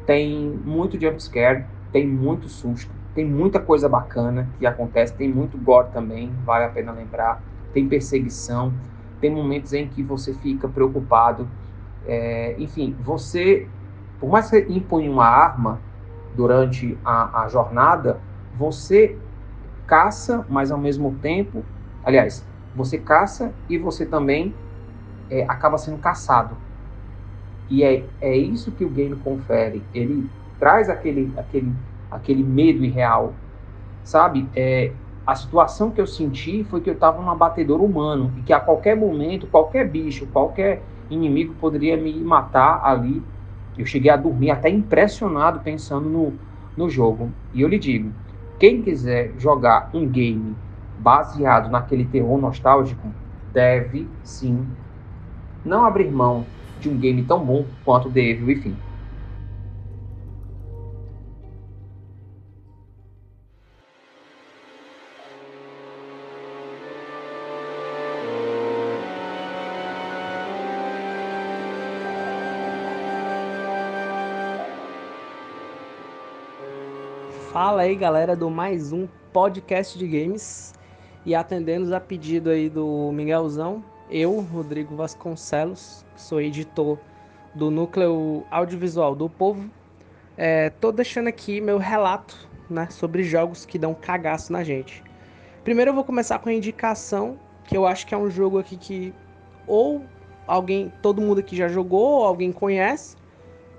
Tem 0.05 0.49
muito 0.65 0.99
jumpscare, 0.99 1.65
tem 1.91 2.05
muito 2.05 2.49
susto, 2.49 2.91
tem 3.15 3.25
muita 3.25 3.59
coisa 3.59 3.87
bacana 3.87 4.49
que 4.59 4.65
acontece, 4.65 5.13
tem 5.13 5.29
muito 5.29 5.57
gore 5.57 5.87
também, 5.93 6.31
vale 6.43 6.65
a 6.65 6.69
pena 6.69 6.91
lembrar. 6.91 7.41
Tem 7.73 7.87
perseguição, 7.87 8.73
tem 9.21 9.31
momentos 9.31 9.71
em 9.71 9.87
que 9.87 10.03
você 10.03 10.33
fica 10.33 10.67
preocupado. 10.67 11.47
É, 12.05 12.55
enfim, 12.57 12.95
você, 13.03 13.67
por 14.19 14.29
mais 14.29 14.49
que 14.49 14.57
você 14.57 14.73
impunha 14.73 15.09
uma 15.09 15.25
arma 15.25 15.79
durante 16.35 16.97
a, 17.03 17.43
a 17.43 17.47
jornada, 17.47 18.19
você 18.57 19.17
caça, 19.87 20.45
mas 20.49 20.71
ao 20.71 20.77
mesmo 20.77 21.15
tempo, 21.21 21.63
aliás, 22.03 22.45
você 22.75 22.97
caça 22.97 23.53
e 23.69 23.77
você 23.77 24.05
também 24.05 24.53
é, 25.29 25.43
acaba 25.43 25.77
sendo 25.77 25.97
caçado. 25.99 26.55
E 27.69 27.83
é, 27.83 28.03
é 28.21 28.35
isso 28.35 28.71
que 28.71 28.83
o 28.83 28.89
game 28.89 29.15
confere. 29.17 29.83
Ele 29.93 30.29
traz 30.59 30.89
aquele, 30.89 31.33
aquele, 31.37 31.73
aquele 32.11 32.43
medo 32.43 32.83
irreal. 32.83 33.33
Sabe? 34.03 34.49
É, 34.55 34.91
a 35.25 35.35
situação 35.35 35.89
que 35.89 36.01
eu 36.01 36.05
senti 36.05 36.63
foi 36.65 36.81
que 36.81 36.89
eu 36.89 36.93
estava 36.93 37.21
num 37.21 37.29
abatedor 37.29 37.81
humano 37.81 38.33
e 38.37 38.41
que 38.41 38.51
a 38.51 38.59
qualquer 38.59 38.95
momento, 38.95 39.47
qualquer 39.47 39.87
bicho, 39.87 40.27
qualquer 40.27 40.81
inimigo 41.13 41.53
poderia 41.55 41.97
me 41.97 42.23
matar 42.23 42.81
ali. 42.83 43.23
Eu 43.77 43.85
cheguei 43.85 44.11
a 44.11 44.17
dormir 44.17 44.51
até 44.51 44.69
impressionado 44.69 45.59
pensando 45.61 46.09
no, 46.09 46.39
no 46.75 46.89
jogo. 46.89 47.31
E 47.53 47.61
eu 47.61 47.67
lhe 47.67 47.79
digo, 47.79 48.13
quem 48.59 48.81
quiser 48.81 49.33
jogar 49.37 49.89
um 49.93 50.07
game 50.07 50.55
baseado 50.97 51.69
naquele 51.69 52.05
terror 52.05 52.39
nostálgico, 52.39 53.13
deve 53.51 54.09
sim 54.23 54.67
não 55.63 55.85
abrir 55.85 56.11
mão 56.11 56.47
de 56.77 56.89
um 56.89 56.97
game 56.97 57.23
tão 57.23 57.43
bom 57.45 57.65
quanto 57.83 58.11
The 58.11 58.19
Evil 58.21 58.47
Within. 58.47 58.77
Fala 77.83 77.91
aí 77.91 77.97
galera 77.97 78.33
do 78.33 78.49
mais 78.49 78.93
um 78.93 79.09
podcast 79.33 79.99
de 79.99 80.07
games 80.07 80.73
e 81.25 81.35
atendendo 81.35 81.93
a 81.93 81.99
pedido 81.99 82.49
aí 82.49 82.69
do 82.69 83.11
Miguelzão, 83.11 83.83
eu, 84.09 84.39
Rodrigo 84.39 84.95
Vasconcelos, 84.95 86.05
sou 86.15 86.39
editor 86.39 86.97
do 87.53 87.69
Núcleo 87.69 88.45
Audiovisual 88.49 89.13
do 89.13 89.29
Povo, 89.29 89.69
é, 90.37 90.69
tô 90.69 90.93
deixando 90.93 91.27
aqui 91.27 91.59
meu 91.59 91.77
relato 91.77 92.47
né, 92.69 92.87
sobre 92.89 93.21
jogos 93.21 93.65
que 93.65 93.77
dão 93.77 93.93
cagaço 93.93 94.53
na 94.53 94.63
gente. 94.63 95.03
Primeiro 95.65 95.91
eu 95.91 95.95
vou 95.95 96.05
começar 96.05 96.39
com 96.39 96.47
a 96.47 96.53
indicação, 96.53 97.37
que 97.65 97.75
eu 97.75 97.85
acho 97.85 98.07
que 98.07 98.15
é 98.15 98.17
um 98.17 98.29
jogo 98.29 98.59
aqui 98.59 98.77
que 98.77 99.13
ou 99.67 100.01
alguém, 100.47 100.89
todo 101.01 101.21
mundo 101.21 101.39
aqui 101.39 101.53
já 101.53 101.67
jogou, 101.67 102.19
ou 102.19 102.23
alguém 102.23 102.53
conhece, 102.53 103.17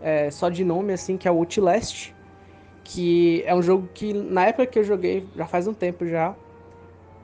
é, 0.02 0.30
só 0.30 0.50
de 0.50 0.62
nome 0.62 0.92
assim, 0.92 1.16
que 1.16 1.26
é 1.26 1.30
o 1.30 1.38
Outlast, 1.38 2.13
que 2.84 3.42
é 3.46 3.54
um 3.54 3.62
jogo 3.62 3.88
que 3.94 4.12
na 4.14 4.46
época 4.46 4.66
que 4.66 4.78
eu 4.78 4.84
joguei, 4.84 5.32
já 5.34 5.46
faz 5.46 5.66
um 5.68 5.74
tempo 5.74 6.06
já, 6.06 6.40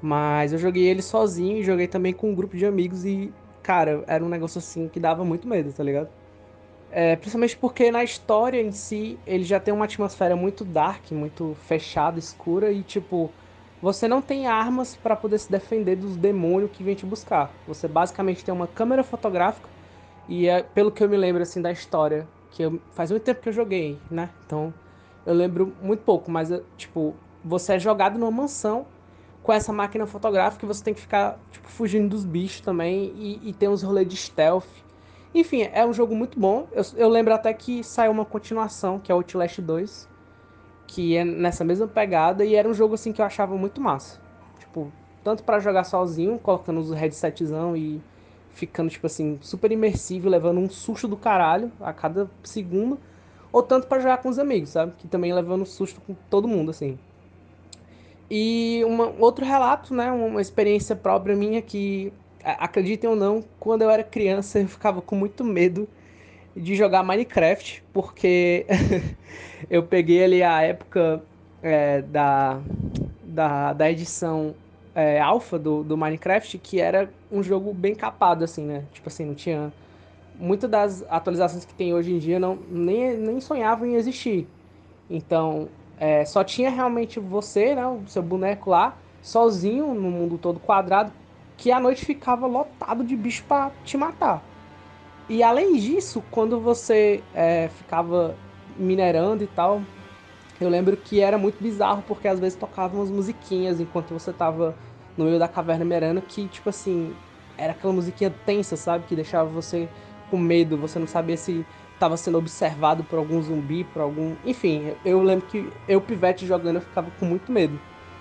mas 0.01 0.53
eu 0.53 0.59
joguei 0.59 0.85
ele 0.85 1.03
sozinho 1.03 1.59
e 1.59 1.62
joguei 1.64 1.88
também 1.88 2.14
com 2.14 2.31
um 2.31 2.35
grupo 2.35 2.57
de 2.57 2.66
amigos 2.66 3.05
e, 3.05 3.37
cara, 3.62 4.05
era 4.09 4.25
um 4.25 4.29
negócio 4.29 4.59
assim 4.59 4.88
que 4.88 5.01
dava 5.01 5.25
muito 5.25 5.49
medo, 5.49 5.73
tá 5.73 5.83
ligado? 5.85 6.11
É, 6.88 7.14
principalmente 7.16 7.57
porque 7.57 7.90
na 7.92 8.03
história 8.03 8.61
em 8.61 8.73
si 8.73 9.23
ele 9.27 9.44
já 9.44 9.61
tem 9.61 9.73
uma 9.73 9.85
atmosfera 9.85 10.35
muito 10.37 10.64
dark, 10.64 11.11
muito 11.12 11.55
fechada, 11.55 12.18
escura 12.18 12.73
e 12.73 12.83
tipo, 12.83 13.37
você 13.81 14.09
não 14.09 14.20
tem 14.23 14.46
armas 14.46 14.96
para 14.96 15.16
poder 15.16 15.38
se 15.38 15.51
defender 15.51 15.96
dos 15.96 16.16
demônios 16.16 16.70
que 16.73 16.83
vêm 16.83 16.96
te 16.96 17.07
buscar. 17.07 17.61
Você 17.66 17.87
basicamente 17.88 18.44
tem 18.44 18.53
uma 18.53 18.66
câmera 18.66 19.05
fotográfica 19.05 19.70
e 20.29 20.46
é, 20.49 20.62
pelo 20.62 20.92
que 20.92 21.03
eu 21.03 21.09
me 21.09 21.16
lembro 21.16 21.42
assim 21.42 21.62
da 21.62 21.73
história, 21.73 22.29
que 22.51 22.62
eu, 22.62 22.81
faz 22.90 23.11
muito 23.11 23.25
tempo 23.25 23.40
que 23.40 23.49
eu 23.49 23.53
joguei, 23.53 24.05
né? 24.11 24.35
Então, 24.44 24.75
eu 25.31 25.37
lembro 25.37 25.73
muito 25.81 26.03
pouco, 26.03 26.31
mas 26.31 26.53
tipo, 26.77 27.14
você 27.45 27.75
é 27.75 27.79
jogado 27.79 28.19
numa 28.19 28.31
mansão 28.31 28.87
com 29.43 29.53
essa 29.53 29.73
máquina 29.73 30.07
fotográfica 30.07 30.66
você 30.66 30.83
tem 30.83 30.93
que 30.93 31.01
ficar 31.01 31.38
tipo, 31.51 31.69
fugindo 31.69 32.09
dos 32.09 32.25
bichos 32.25 32.61
também 32.61 33.12
e, 33.16 33.51
e 33.51 33.53
tem 33.53 33.69
uns 33.69 33.83
rolês 33.83 34.09
de 34.09 34.16
stealth. 34.16 34.66
Enfim, 35.35 35.69
é 35.73 35.87
um 35.87 35.93
jogo 35.93 36.14
muito 36.14 36.38
bom. 36.38 36.66
Eu, 36.73 36.83
eu 36.97 37.09
lembro 37.09 37.33
até 37.33 37.53
que 37.55 37.85
saiu 37.85 38.11
uma 38.11 38.25
continuação, 38.25 38.99
que 38.99 39.12
é 39.12 39.14
Outlast 39.14 39.61
2, 39.61 40.09
que 40.88 41.16
é 41.16 41.25
nessa 41.25 41.64
mesma 41.64 41.87
pegada 41.87 42.45
e 42.45 42.57
era 42.57 42.69
um 42.69 42.75
jogo 42.75 42.95
assim 42.95 43.12
que 43.12 43.21
eu 43.21 43.25
achava 43.25 43.57
muito 43.57 43.81
massa. 43.81 44.21
Tipo, 44.59 44.93
tanto 45.23 45.45
para 45.45 45.61
jogar 45.61 45.85
sozinho, 45.85 46.38
colocando 46.38 46.81
os 46.81 46.90
headsetzão 46.90 47.77
e 47.77 48.03
ficando 48.51 48.90
tipo 48.90 49.07
assim 49.07 49.38
super 49.40 49.71
imersivo, 49.71 50.29
levando 50.29 50.59
um 50.59 50.69
susto 50.69 51.07
do 51.07 51.16
caralho 51.16 51.71
a 51.81 51.93
cada 51.93 52.29
segundo, 52.43 52.99
ou 53.53 53.63
tanto 53.63 53.87
para 53.87 54.01
jogar 54.01 54.19
com 54.19 54.29
os 54.29 54.39
amigos, 54.39 54.71
sabe? 54.71 54.93
Que 54.99 55.09
também 55.09 55.33
levando 55.33 55.65
susto 55.67 56.01
com 56.01 56.15
todo 56.29 56.49
mundo 56.49 56.71
assim. 56.71 56.99
E 58.31 58.83
um 58.87 59.21
outro 59.21 59.45
relato, 59.45 59.93
né, 59.93 60.11
uma 60.13 60.41
experiência 60.41 60.95
própria 60.95 61.35
minha 61.35 61.61
que, 61.61 62.13
acreditem 62.45 63.11
ou 63.11 63.17
não, 63.17 63.45
quando 63.59 63.83
eu 63.83 63.91
era 63.91 64.03
criança 64.03 64.59
eu 64.61 64.69
ficava 64.69 65.03
com 65.03 65.17
muito 65.17 65.45
medo 65.45 65.89
de 66.57 66.75
jogar 66.75 67.03
Minecraft, 67.03 67.83
porque 67.93 68.67
eu 69.71 69.83
peguei 69.83 70.25
ali 70.25 70.43
a 70.43 70.63
época 70.63 71.23
é, 71.63 72.03
da, 72.03 72.61
da, 73.23 73.73
da 73.73 73.91
edição 73.91 74.55
é, 74.95 75.21
alfa 75.21 75.59
do, 75.59 75.85
do 75.85 75.97
Minecraft, 75.97 76.59
que 76.59 76.81
era 76.81 77.11
um 77.31 77.43
jogo 77.43 77.73
bem 77.73 77.95
capado, 77.95 78.45
assim, 78.45 78.65
né? 78.65 78.85
Tipo 78.93 79.09
assim, 79.09 79.25
não 79.25 79.35
tinha... 79.35 79.73
Muitas 80.40 80.70
das 80.70 81.05
atualizações 81.11 81.66
que 81.66 81.74
tem 81.74 81.92
hoje 81.92 82.12
em 82.12 82.18
dia 82.18 82.40
não, 82.40 82.59
nem, 82.70 83.16
nem 83.16 83.40
sonhavam 83.40 83.87
em 83.87 83.94
existir. 83.94 84.48
Então, 85.09 85.68
é, 85.98 86.24
só 86.24 86.42
tinha 86.42 86.70
realmente 86.70 87.20
você, 87.20 87.74
né, 87.74 87.87
o 87.87 88.00
seu 88.07 88.22
boneco 88.22 88.70
lá, 88.70 88.96
sozinho 89.20 89.92
no 89.92 90.11
mundo 90.11 90.38
todo 90.38 90.59
quadrado, 90.59 91.12
que 91.59 91.70
à 91.70 91.79
noite 91.79 92.07
ficava 92.07 92.46
lotado 92.46 93.05
de 93.05 93.14
bicho 93.14 93.44
para 93.46 93.70
te 93.85 93.98
matar. 93.98 94.42
E 95.29 95.42
além 95.42 95.76
disso, 95.76 96.24
quando 96.31 96.59
você 96.59 97.22
é, 97.35 97.68
ficava 97.68 98.35
minerando 98.79 99.44
e 99.44 99.46
tal, 99.46 99.83
eu 100.59 100.68
lembro 100.68 100.96
que 100.96 101.20
era 101.20 101.37
muito 101.37 101.62
bizarro, 101.62 102.03
porque 102.09 102.26
às 102.26 102.40
vezes 102.40 102.59
tocavam 102.59 103.00
umas 103.00 103.11
musiquinhas 103.11 103.79
enquanto 103.79 104.12
você 104.12 104.33
tava 104.33 104.74
no 105.16 105.26
meio 105.26 105.38
da 105.38 105.46
caverna 105.46 105.85
minerando, 105.85 106.22
que 106.22 106.48
tipo 106.48 106.70
assim, 106.70 107.14
era 107.57 107.72
aquela 107.72 107.92
musiquinha 107.92 108.35
tensa, 108.46 108.76
sabe? 108.76 109.07
Que 109.07 109.14
deixava 109.14 109.48
você 109.48 109.88
com 110.31 110.38
medo, 110.38 110.77
você 110.77 110.99
não 110.99 111.07
sabia 111.07 111.37
se 111.37 111.64
estava 111.95 112.16
sendo 112.16 112.38
observado 112.38 113.05
por 113.05 113.19
algum 113.19 113.43
zumbi, 113.43 113.85
por 113.85 114.01
algum. 114.01 114.35
Enfim, 114.45 114.93
eu 115.05 115.23
lembro 115.23 115.47
que 115.47 115.71
eu, 115.87 116.01
pivete, 116.01 116.47
jogando, 116.47 116.77
eu 116.77 116.83
ficava 116.83 117.11
com 117.19 117.27
muito 117.27 117.53
medo. 117.53 117.79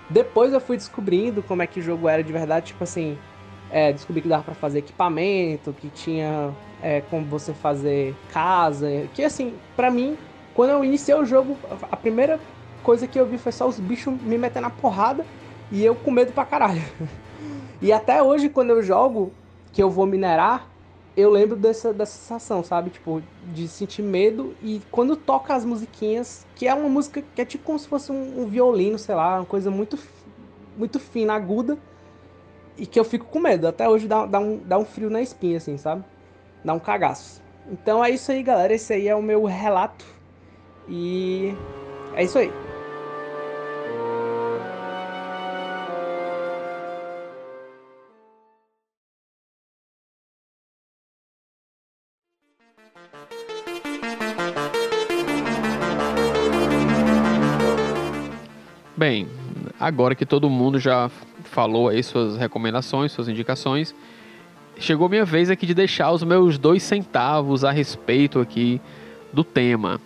Depois 0.08 0.52
eu 0.52 0.60
fui 0.60 0.76
descobrindo 0.76 1.42
como 1.42 1.62
é 1.62 1.66
que 1.66 1.80
o 1.80 1.82
jogo 1.82 2.08
era 2.08 2.22
de 2.22 2.32
verdade, 2.32 2.66
tipo 2.66 2.84
assim, 2.84 3.16
é, 3.70 3.92
descobri 3.92 4.20
que 4.20 4.28
dava 4.28 4.42
para 4.42 4.54
fazer 4.54 4.80
equipamento, 4.80 5.72
que 5.72 5.88
tinha 5.88 6.52
é, 6.82 7.00
como 7.02 7.24
você 7.24 7.54
fazer 7.54 8.14
casa, 8.32 8.88
que 9.14 9.22
assim, 9.22 9.54
para 9.76 9.90
mim, 9.90 10.16
quando 10.52 10.70
eu 10.70 10.84
iniciei 10.84 11.16
o 11.16 11.24
jogo, 11.24 11.56
a 11.90 11.96
primeira 11.96 12.40
coisa 12.82 13.06
que 13.06 13.18
eu 13.18 13.26
vi 13.26 13.38
foi 13.38 13.52
só 13.52 13.68
os 13.68 13.78
bichos 13.78 14.12
me 14.20 14.36
metendo 14.36 14.62
na 14.66 14.70
porrada 14.70 15.24
e 15.70 15.84
eu 15.84 15.94
com 15.94 16.10
medo 16.10 16.32
pra 16.32 16.44
caralho. 16.44 16.82
E 17.82 17.94
até 17.94 18.22
hoje, 18.22 18.50
quando 18.50 18.68
eu 18.68 18.82
jogo, 18.82 19.32
que 19.72 19.82
eu 19.82 19.88
vou 19.88 20.04
minerar, 20.04 20.69
eu 21.16 21.30
lembro 21.30 21.56
dessa, 21.56 21.92
dessa 21.92 22.12
sensação, 22.12 22.62
sabe? 22.62 22.90
Tipo, 22.90 23.22
de 23.52 23.66
sentir 23.68 24.02
medo 24.02 24.54
e 24.62 24.80
quando 24.90 25.16
toca 25.16 25.54
as 25.54 25.64
musiquinhas, 25.64 26.46
que 26.54 26.66
é 26.66 26.74
uma 26.74 26.88
música 26.88 27.22
que 27.34 27.42
é 27.42 27.44
tipo 27.44 27.64
como 27.64 27.78
se 27.78 27.88
fosse 27.88 28.12
um, 28.12 28.42
um 28.42 28.46
violino, 28.46 28.98
sei 28.98 29.14
lá, 29.14 29.36
uma 29.36 29.46
coisa 29.46 29.70
muito, 29.70 29.98
muito 30.76 31.00
fina, 31.00 31.34
aguda, 31.34 31.78
e 32.76 32.86
que 32.86 32.98
eu 32.98 33.04
fico 33.04 33.26
com 33.26 33.40
medo. 33.40 33.66
Até 33.66 33.88
hoje 33.88 34.06
dá, 34.06 34.24
dá, 34.24 34.38
um, 34.38 34.58
dá 34.58 34.78
um 34.78 34.84
frio 34.84 35.10
na 35.10 35.20
espinha, 35.20 35.58
assim, 35.58 35.76
sabe? 35.76 36.04
Dá 36.64 36.72
um 36.72 36.80
cagaço. 36.80 37.42
Então 37.70 38.04
é 38.04 38.10
isso 38.10 38.30
aí, 38.32 38.42
galera. 38.42 38.72
Esse 38.72 38.92
aí 38.92 39.08
é 39.08 39.14
o 39.14 39.22
meu 39.22 39.44
relato. 39.44 40.04
E 40.88 41.54
é 42.14 42.24
isso 42.24 42.38
aí. 42.38 42.50
Bem, 59.00 59.26
agora 59.80 60.14
que 60.14 60.26
todo 60.26 60.50
mundo 60.50 60.78
já 60.78 61.10
falou 61.44 61.88
aí 61.88 62.02
suas 62.02 62.36
recomendações, 62.36 63.10
suas 63.10 63.28
indicações, 63.28 63.94
chegou 64.78 65.08
minha 65.08 65.24
vez 65.24 65.48
aqui 65.48 65.64
de 65.64 65.72
deixar 65.72 66.12
os 66.12 66.22
meus 66.22 66.58
dois 66.58 66.82
centavos 66.82 67.64
a 67.64 67.70
respeito 67.70 68.38
aqui 68.38 68.78
do 69.32 69.42
tema. 69.42 69.98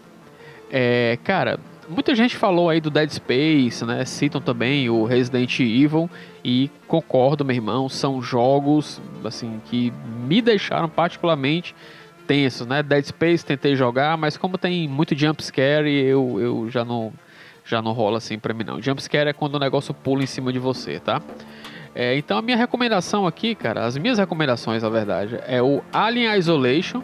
É, 0.71 1.19
cara, 1.25 1.59
muita 1.89 2.15
gente 2.15 2.37
falou 2.37 2.71
aí 2.71 2.81
do 2.81 2.89
Dead 2.89 3.11
Space, 3.11 3.85
né? 3.85 4.05
Citam 4.05 4.41
também 4.41 4.89
o 4.89 5.05
Resident 5.05 5.59
Evil 5.59 6.09
e 6.45 6.71
concordo, 6.87 7.45
meu 7.45 7.57
irmão, 7.57 7.89
são 7.89 8.23
jogos 8.23 9.03
assim 9.25 9.61
que 9.65 9.93
me 10.25 10.41
deixaram 10.41 10.89
particularmente 10.89 11.75
tensos, 12.29 12.65
né? 12.65 12.81
Dead 12.81 13.07
Space 13.07 13.45
tentei 13.45 13.75
jogar, 13.75 14.17
mas 14.17 14.37
como 14.37 14.57
tem 14.57 14.87
muito 14.87 15.19
jump 15.19 15.43
scare, 15.43 15.91
eu, 15.91 16.39
eu 16.41 16.71
já 16.71 16.85
não 16.85 17.13
já 17.65 17.81
não 17.81 17.93
rola 17.93 18.19
assim 18.19 18.39
pra 18.39 18.53
mim 18.53 18.65
não. 18.65 18.81
Jump 18.81 19.03
scare 19.03 19.31
é 19.31 19.33
quando 19.33 19.55
o 19.55 19.59
negócio 19.59 19.95
pula 19.95 20.23
em 20.23 20.27
cima 20.27 20.53
de 20.53 20.59
você, 20.59 21.01
tá? 21.01 21.23
É, 21.95 22.17
então 22.17 22.37
a 22.37 22.43
minha 22.43 22.57
recomendação 22.57 23.27
aqui, 23.27 23.55
cara, 23.55 23.85
as 23.85 23.97
minhas 23.97 24.19
recomendações, 24.19 24.83
na 24.83 24.89
verdade, 24.89 25.39
é 25.47 25.63
o 25.63 25.81
Alien 25.93 26.37
Isolation, 26.37 27.03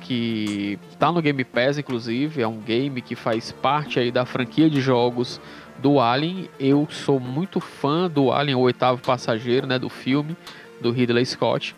que 0.00 0.78
tá 0.98 1.12
no 1.12 1.22
Game 1.22 1.44
Pass, 1.44 1.78
inclusive, 1.78 2.42
é 2.42 2.46
um 2.46 2.58
game 2.58 3.00
que 3.00 3.14
faz 3.14 3.52
parte 3.52 4.00
aí 4.00 4.10
da 4.10 4.24
franquia 4.24 4.68
de 4.68 4.80
jogos 4.80 5.40
do 5.78 6.00
Alien. 6.00 6.50
Eu 6.58 6.88
sou 6.90 7.20
muito 7.20 7.60
fã 7.60 8.10
do 8.10 8.32
Alien, 8.32 8.56
o 8.56 8.60
oitavo 8.60 9.00
passageiro, 9.00 9.66
né, 9.66 9.78
do 9.78 9.88
filme 9.88 10.36
do 10.80 10.90
Ridley 10.90 11.24
Scott. 11.24 11.76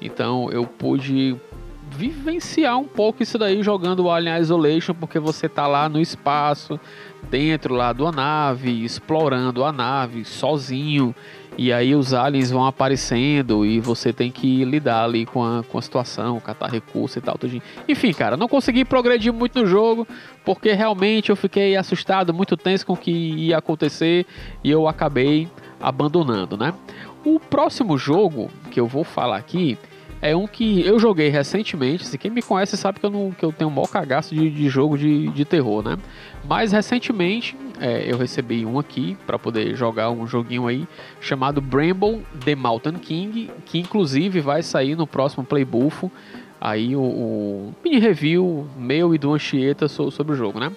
Então 0.00 0.50
eu 0.50 0.64
pude 0.64 1.36
vivenciar 1.90 2.78
um 2.78 2.84
pouco 2.84 3.22
isso 3.22 3.38
daí 3.38 3.62
jogando 3.62 4.04
o 4.04 4.10
Alien 4.10 4.38
Isolation, 4.38 4.94
porque 4.94 5.18
você 5.18 5.48
tá 5.48 5.66
lá 5.66 5.88
no 5.88 6.00
espaço, 6.00 6.78
dentro 7.30 7.74
lá 7.74 7.92
da 7.92 8.12
nave, 8.12 8.84
explorando 8.84 9.64
a 9.64 9.72
nave 9.72 10.24
sozinho, 10.24 11.14
e 11.56 11.72
aí 11.72 11.94
os 11.94 12.14
aliens 12.14 12.52
vão 12.52 12.64
aparecendo 12.64 13.66
e 13.66 13.80
você 13.80 14.12
tem 14.12 14.30
que 14.30 14.64
lidar 14.64 15.04
ali 15.04 15.26
com 15.26 15.42
a, 15.42 15.64
com 15.64 15.76
a 15.76 15.82
situação, 15.82 16.38
catar 16.38 16.70
recurso 16.70 17.18
e 17.18 17.20
tal. 17.20 17.36
Tudinho. 17.36 17.62
Enfim, 17.88 18.12
cara, 18.12 18.36
não 18.36 18.46
consegui 18.46 18.84
progredir 18.84 19.32
muito 19.32 19.60
no 19.60 19.66
jogo, 19.66 20.06
porque 20.44 20.72
realmente 20.72 21.30
eu 21.30 21.36
fiquei 21.36 21.76
assustado, 21.76 22.32
muito 22.32 22.56
tenso 22.56 22.86
com 22.86 22.92
o 22.92 22.96
que 22.96 23.10
ia 23.10 23.58
acontecer, 23.58 24.24
e 24.62 24.70
eu 24.70 24.86
acabei 24.86 25.48
abandonando, 25.80 26.56
né? 26.56 26.72
O 27.24 27.40
próximo 27.40 27.98
jogo 27.98 28.48
que 28.70 28.78
eu 28.78 28.86
vou 28.86 29.02
falar 29.02 29.36
aqui 29.36 29.76
é 30.20 30.34
um 30.34 30.46
que 30.46 30.84
eu 30.84 30.98
joguei 30.98 31.28
recentemente. 31.28 32.06
Se 32.06 32.18
quem 32.18 32.30
me 32.30 32.42
conhece 32.42 32.76
sabe 32.76 32.98
que 32.98 33.06
eu, 33.06 33.10
não, 33.10 33.30
que 33.30 33.44
eu 33.44 33.52
tenho 33.52 33.70
um 33.70 33.72
maior 33.72 33.88
cagaço 33.88 34.34
de, 34.34 34.50
de 34.50 34.68
jogo 34.68 34.98
de, 34.98 35.28
de 35.28 35.44
terror, 35.44 35.82
né? 35.82 35.96
Mas 36.48 36.72
recentemente 36.72 37.56
é, 37.80 38.10
eu 38.10 38.18
recebi 38.18 38.66
um 38.66 38.78
aqui 38.78 39.16
para 39.26 39.38
poder 39.38 39.76
jogar 39.76 40.10
um 40.10 40.26
joguinho 40.26 40.66
aí 40.66 40.86
chamado 41.20 41.60
Bramble 41.60 42.22
The 42.44 42.54
Mountain 42.54 42.94
King, 42.94 43.50
que 43.64 43.78
inclusive 43.78 44.40
vai 44.40 44.62
sair 44.62 44.96
no 44.96 45.06
próximo 45.06 45.44
Playbufo. 45.44 46.10
Aí 46.60 46.96
o, 46.96 47.00
o, 47.00 47.74
mini 47.84 48.00
review 48.00 48.66
meu 48.76 49.14
e 49.14 49.18
do 49.18 49.32
Anchieta 49.32 49.86
sobre 49.86 50.32
o 50.32 50.36
jogo, 50.36 50.58
né? 50.58 50.72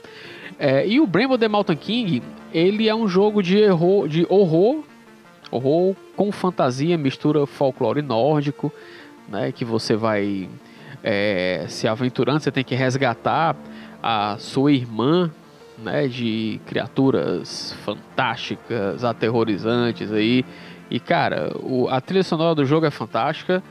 É, 0.60 0.88
e 0.88 1.00
o 1.00 1.08
Bramble 1.08 1.40
The 1.40 1.48
Mountain 1.48 1.78
King, 1.78 2.24
ele 2.54 2.88
é 2.88 2.94
um 2.94 3.08
jogo 3.08 3.42
de, 3.42 3.58
erro, 3.58 4.08
de 4.08 4.28
horror, 4.30 4.84
horror 5.50 5.96
com 6.16 6.32
fantasia, 6.32 6.96
mistura 7.00 7.48
folclore 7.48 8.04
nórdico 8.04 8.72
né, 9.32 9.52
que 9.52 9.64
você 9.64 9.96
vai 9.96 10.50
é, 11.02 11.66
se 11.68 11.88
aventurando, 11.88 12.42
você 12.42 12.52
tem 12.52 12.64
que 12.64 12.76
resgatar 12.76 13.56
a 14.04 14.36
sua 14.38 14.72
irmã, 14.74 15.32
né, 15.78 16.08
de 16.08 16.60
criaturas 16.68 17.74
fantásticas, 17.86 19.04
aterrorizantes 19.04 20.12
aí. 20.12 20.46
E 20.90 21.00
cara, 21.00 21.52
o, 21.64 21.88
a 21.90 22.02
trilha 22.02 22.24
sonora 22.24 22.54
do 22.54 22.66
jogo 22.66 22.86
é 22.86 22.92
fantástica, 22.92 23.64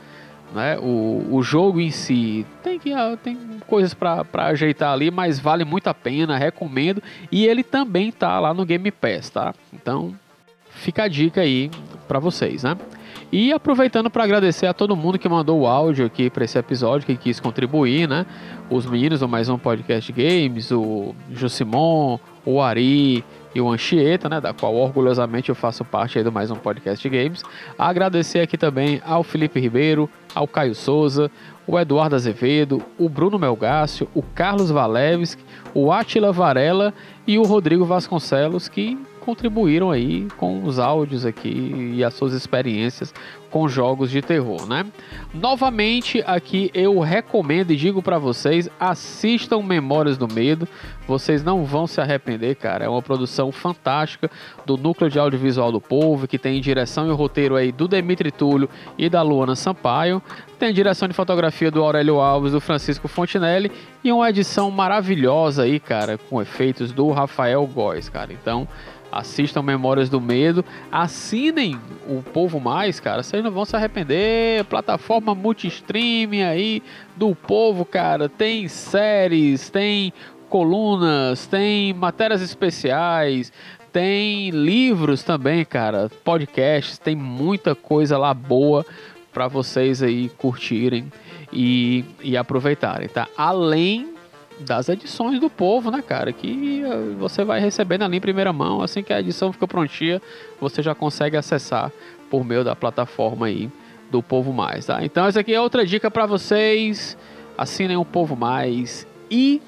né? 0.53 0.77
O, 0.79 1.27
o 1.31 1.43
jogo 1.43 1.79
em 1.79 1.91
si 1.91 2.45
tem 2.61 2.77
que 2.77 2.91
ah, 2.91 3.17
tem 3.21 3.37
coisas 3.67 3.93
para 3.93 4.25
ajeitar 4.33 4.91
ali, 4.91 5.09
mas 5.09 5.39
vale 5.39 5.63
muito 5.63 5.87
a 5.87 5.93
pena, 5.93 6.37
recomendo. 6.37 7.01
E 7.31 7.45
ele 7.45 7.63
também 7.63 8.11
tá 8.11 8.39
lá 8.39 8.53
no 8.53 8.65
Game 8.65 8.91
Pass, 8.91 9.29
tá? 9.29 9.53
Então 9.71 10.13
fica 10.71 11.03
a 11.03 11.07
dica 11.07 11.41
aí 11.41 11.71
para 12.07 12.19
vocês, 12.19 12.63
né? 12.63 12.75
E 13.31 13.53
aproveitando 13.53 14.09
para 14.09 14.25
agradecer 14.25 14.65
a 14.65 14.73
todo 14.73 14.93
mundo 14.93 15.17
que 15.17 15.29
mandou 15.29 15.61
o 15.61 15.67
áudio 15.67 16.05
aqui 16.05 16.29
para 16.29 16.43
esse 16.43 16.59
episódio, 16.59 17.05
que 17.05 17.15
quis 17.15 17.39
contribuir, 17.39 18.05
né? 18.05 18.25
Os 18.69 18.85
meninos 18.85 19.21
do 19.21 19.27
Mais 19.27 19.47
Um 19.47 19.57
Podcast 19.57 20.11
Games, 20.11 20.69
o 20.69 21.15
Josimon, 21.31 22.19
o 22.45 22.61
Ari 22.61 23.23
e 23.55 23.61
o 23.61 23.69
Anchieta, 23.69 24.27
né? 24.27 24.41
Da 24.41 24.53
qual 24.53 24.75
orgulhosamente 24.75 25.47
eu 25.47 25.55
faço 25.55 25.85
parte 25.85 26.21
do 26.21 26.29
Mais 26.29 26.51
Um 26.51 26.57
Podcast 26.57 27.07
Games. 27.07 27.41
Agradecer 27.79 28.41
aqui 28.41 28.57
também 28.57 29.01
ao 29.05 29.23
Felipe 29.23 29.61
Ribeiro, 29.61 30.09
ao 30.35 30.45
Caio 30.45 30.75
Souza, 30.75 31.31
o 31.65 31.79
Eduardo 31.79 32.17
Azevedo, 32.17 32.83
o 32.99 33.07
Bruno 33.07 33.39
Melgácio, 33.39 34.09
o 34.13 34.21
Carlos 34.21 34.69
Valevski, 34.69 35.41
o 35.73 35.89
Atila 35.89 36.33
Varela 36.33 36.93
e 37.25 37.39
o 37.39 37.43
Rodrigo 37.43 37.85
Vasconcelos, 37.85 38.67
que 38.67 38.99
contribuíram 39.21 39.91
aí 39.91 40.27
com 40.35 40.63
os 40.63 40.79
áudios 40.79 41.25
aqui 41.25 41.93
e 41.95 42.03
as 42.03 42.13
suas 42.13 42.33
experiências 42.33 43.13
com 43.51 43.67
jogos 43.67 44.09
de 44.09 44.21
terror, 44.21 44.65
né? 44.65 44.85
Novamente 45.33 46.23
aqui 46.25 46.71
eu 46.73 46.99
recomendo 46.99 47.71
e 47.71 47.75
digo 47.75 48.01
para 48.01 48.17
vocês, 48.17 48.69
assistam 48.79 49.61
Memórias 49.61 50.17
do 50.17 50.27
Medo, 50.27 50.67
vocês 51.05 51.43
não 51.43 51.65
vão 51.65 51.85
se 51.85 51.99
arrepender, 51.99 52.55
cara. 52.55 52.85
É 52.85 52.89
uma 52.89 53.01
produção 53.01 53.51
fantástica 53.51 54.31
do 54.65 54.77
Núcleo 54.77 55.09
de 55.09 55.19
Audiovisual 55.19 55.71
do 55.71 55.81
Povo, 55.81 56.27
que 56.27 56.39
tem 56.39 56.61
direção 56.61 57.09
e 57.09 57.13
roteiro 57.13 57.57
aí 57.57 57.71
do 57.71 57.87
Demitri 57.87 58.31
Túlio 58.31 58.69
e 58.97 59.09
da 59.09 59.21
Luana 59.21 59.55
Sampaio. 59.55 60.21
Tem 60.57 60.73
direção 60.73 61.07
de 61.07 61.13
fotografia 61.13 61.69
do 61.69 61.83
Aurélio 61.83 62.19
Alves, 62.19 62.53
do 62.53 62.61
Francisco 62.61 63.09
Fontinelli 63.09 63.69
e 64.01 64.11
uma 64.11 64.29
edição 64.29 64.71
maravilhosa 64.71 65.63
aí, 65.63 65.79
cara, 65.79 66.17
com 66.17 66.41
efeitos 66.41 66.93
do 66.93 67.11
Rafael 67.11 67.65
Góes, 67.67 68.07
cara. 68.07 68.31
Então, 68.31 68.67
assistam 69.11 69.61
Memórias 69.61 70.09
do 70.09 70.21
Medo, 70.21 70.63
assinem 70.91 71.77
o 72.07 72.21
Povo 72.21 72.59
Mais, 72.59 72.99
cara, 72.99 73.21
vocês 73.21 73.43
não 73.43 73.51
vão 73.51 73.65
se 73.65 73.75
arrepender. 73.75 74.63
Plataforma 74.65 75.35
multistream 75.35 76.31
aí 76.47 76.81
do 77.15 77.35
Povo, 77.35 77.83
cara, 77.83 78.29
tem 78.29 78.67
séries, 78.67 79.69
tem 79.69 80.13
colunas, 80.49 81.47
tem 81.47 81.93
matérias 81.93 82.41
especiais, 82.41 83.51
tem 83.91 84.49
livros 84.49 85.23
também, 85.23 85.65
cara, 85.65 86.09
podcasts, 86.23 86.97
tem 86.97 87.15
muita 87.15 87.75
coisa 87.75 88.17
lá 88.17 88.33
boa 88.33 88.85
para 89.33 89.47
vocês 89.47 90.01
aí 90.03 90.29
curtirem 90.37 91.11
e, 91.51 92.05
e 92.21 92.37
aproveitarem, 92.37 93.07
tá? 93.07 93.27
Além 93.37 94.10
das 94.61 94.89
edições 94.89 95.39
do 95.39 95.49
povo, 95.49 95.91
né, 95.91 96.01
cara? 96.01 96.31
Que 96.31 96.83
eh, 96.83 97.15
você 97.17 97.43
vai 97.43 97.59
recebendo 97.59 98.03
ali 98.03 98.17
em 98.17 98.21
primeira 98.21 98.53
mão, 98.53 98.81
assim 98.81 99.03
que 99.03 99.11
a 99.11 99.19
edição 99.19 99.51
fica 99.51 99.67
prontinha, 99.67 100.21
você 100.59 100.81
já 100.81 100.95
consegue 100.95 101.35
acessar 101.35 101.91
por 102.29 102.45
meio 102.45 102.63
da 102.63 102.75
plataforma 102.75 103.47
aí 103.47 103.69
do 104.09 104.21
Povo 104.21 104.53
Mais, 104.53 104.85
tá? 104.85 105.03
Então 105.03 105.25
essa 105.25 105.39
aqui 105.39 105.53
é 105.53 105.61
outra 105.61 105.85
dica 105.85 106.11
para 106.11 106.25
vocês. 106.25 107.17
Assinem 107.57 107.97
o 107.97 108.05
Povo 108.05 108.35
Mais 108.35 109.05
e 109.29 109.61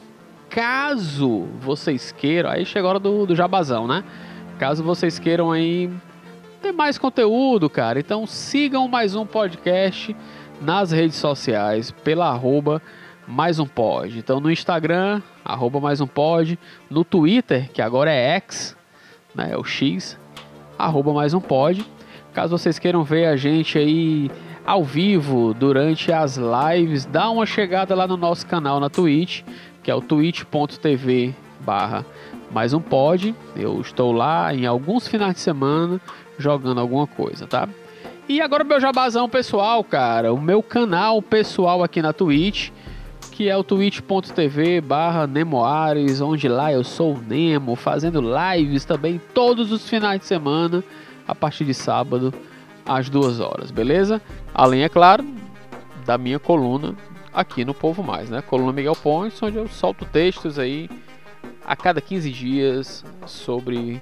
caso 0.49 1.47
vocês 1.59 2.11
queiram, 2.11 2.49
aí 2.49 2.65
chega 2.65 2.87
a 2.87 2.89
hora 2.89 2.99
do, 2.99 3.25
do 3.25 3.35
jabazão, 3.35 3.87
né? 3.87 4.03
Caso 4.57 4.83
vocês 4.83 5.19
queiram 5.19 5.51
aí 5.51 5.91
ter 6.61 6.71
mais 6.71 6.97
conteúdo, 6.97 7.69
cara, 7.69 7.99
então 7.99 8.25
sigam 8.25 8.87
mais 8.87 9.15
um 9.15 9.25
podcast 9.25 10.15
nas 10.61 10.91
redes 10.91 11.17
sociais 11.17 11.91
pela 11.91 12.31
mais 13.27 13.59
um 13.59 13.65
pod. 13.65 14.17
Então 14.17 14.39
no 14.39 14.51
Instagram, 14.51 15.21
arroba 15.43 15.79
mais 15.79 16.01
um 16.01 16.07
pod, 16.07 16.57
no 16.89 17.03
Twitter, 17.03 17.69
que 17.71 17.81
agora 17.81 18.11
é 18.11 18.35
X, 18.35 18.75
né, 19.33 19.49
é 19.51 19.57
o 19.57 19.63
X, 19.63 20.17
arroba 20.77 21.13
mais 21.13 21.33
um 21.33 21.41
pod. 21.41 21.85
Caso 22.33 22.57
vocês 22.57 22.79
queiram 22.79 23.03
ver 23.03 23.25
a 23.25 23.35
gente 23.35 23.77
aí 23.77 24.31
ao 24.65 24.83
vivo 24.83 25.53
durante 25.53 26.11
as 26.11 26.37
lives, 26.37 27.05
dá 27.05 27.29
uma 27.29 27.45
chegada 27.45 27.93
lá 27.93 28.07
no 28.07 28.17
nosso 28.17 28.45
canal 28.47 28.79
na 28.79 28.89
Twitch, 28.89 29.41
que 29.83 29.91
é 29.91 29.95
o 29.95 30.01
twitch.tv 30.01 31.35
barra 31.59 32.05
mais 32.51 32.73
um 32.73 32.79
pod. 32.79 33.35
Eu 33.55 33.81
estou 33.81 34.11
lá 34.11 34.53
em 34.53 34.65
alguns 34.65 35.07
finais 35.07 35.33
de 35.33 35.39
semana 35.39 35.99
jogando 36.37 36.79
alguma 36.79 37.07
coisa, 37.07 37.47
tá? 37.47 37.67
E 38.27 38.41
agora 38.41 38.63
meu 38.63 38.79
jabazão 38.79 39.27
pessoal, 39.27 39.83
cara, 39.83 40.33
o 40.33 40.39
meu 40.39 40.63
canal 40.63 41.21
pessoal 41.21 41.83
aqui 41.83 42.01
na 42.01 42.13
Twitch, 42.13 42.69
que 43.33 43.49
é 43.49 43.57
o 43.57 43.63
twitch.tv 43.63 44.79
barra 44.79 45.25
Nemoares, 45.25 46.21
onde 46.21 46.47
lá 46.47 46.71
eu 46.71 46.83
sou 46.83 47.15
o 47.15 47.17
Nemo, 47.17 47.75
fazendo 47.75 48.21
lives 48.21 48.85
também 48.85 49.19
todos 49.33 49.71
os 49.71 49.89
finais 49.89 50.19
de 50.19 50.27
semana, 50.27 50.83
a 51.27 51.33
partir 51.33 51.65
de 51.65 51.73
sábado, 51.73 52.31
às 52.85 53.09
duas 53.09 53.39
horas, 53.39 53.71
beleza? 53.71 54.21
Além, 54.53 54.83
é 54.83 54.89
claro, 54.89 55.25
da 56.05 56.15
minha 56.15 56.37
coluna 56.37 56.95
aqui 57.33 57.65
no 57.65 57.73
Povo 57.73 58.03
Mais, 58.03 58.29
né? 58.29 58.39
Coluna 58.43 58.71
Miguel 58.71 58.95
Pontes, 58.95 59.41
onde 59.41 59.57
eu 59.57 59.67
solto 59.67 60.05
textos 60.05 60.59
aí 60.59 60.87
a 61.65 61.75
cada 61.75 61.99
15 61.99 62.29
dias 62.29 63.03
sobre 63.25 63.99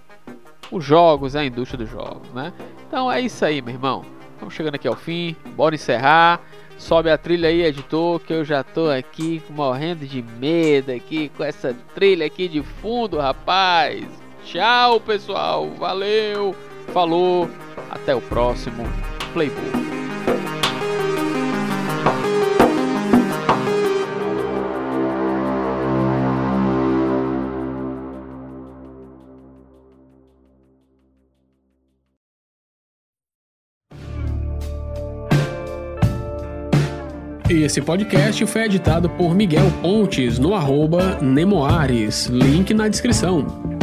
os 0.70 0.84
jogos, 0.84 1.38
a 1.38 1.46
indústria 1.46 1.78
dos 1.78 1.90
jogos, 1.90 2.28
né? 2.34 2.52
Então 2.86 3.10
é 3.10 3.22
isso 3.22 3.46
aí, 3.46 3.62
meu 3.62 3.74
irmão. 3.74 4.04
Estamos 4.34 4.54
chegando 4.54 4.76
aqui 4.76 4.90
ao 4.90 4.96
fim, 4.98 5.38
bora 5.56 5.74
encerrar. 5.74 6.42
Sobe 6.82 7.12
a 7.12 7.18
trilha 7.18 7.48
aí, 7.48 7.62
editor, 7.62 8.20
que 8.20 8.34
eu 8.34 8.44
já 8.44 8.64
tô 8.64 8.90
aqui 8.90 9.42
morrendo 9.52 10.06
de 10.06 10.24
medo 10.40 10.92
aqui 10.92 11.30
com 11.38 11.44
essa 11.44 11.76
trilha 11.94 12.26
aqui 12.26 12.48
de 12.48 12.64
fundo, 12.64 13.20
rapaz. 13.20 14.04
Tchau, 14.44 15.00
pessoal. 15.00 15.70
Valeu. 15.78 16.56
Falou. 16.92 17.48
Até 17.92 18.16
o 18.16 18.22
próximo 18.22 18.84
Playbook. 19.32 19.62
Esse 37.52 37.82
podcast 37.82 38.46
foi 38.46 38.64
editado 38.64 39.10
por 39.10 39.36
Miguel 39.36 39.70
Pontes 39.82 40.40
no 40.40 40.56
arroba 40.56 41.20
Nemoares, 41.22 42.28
link 42.28 42.74
na 42.74 42.88
descrição. 42.88 43.81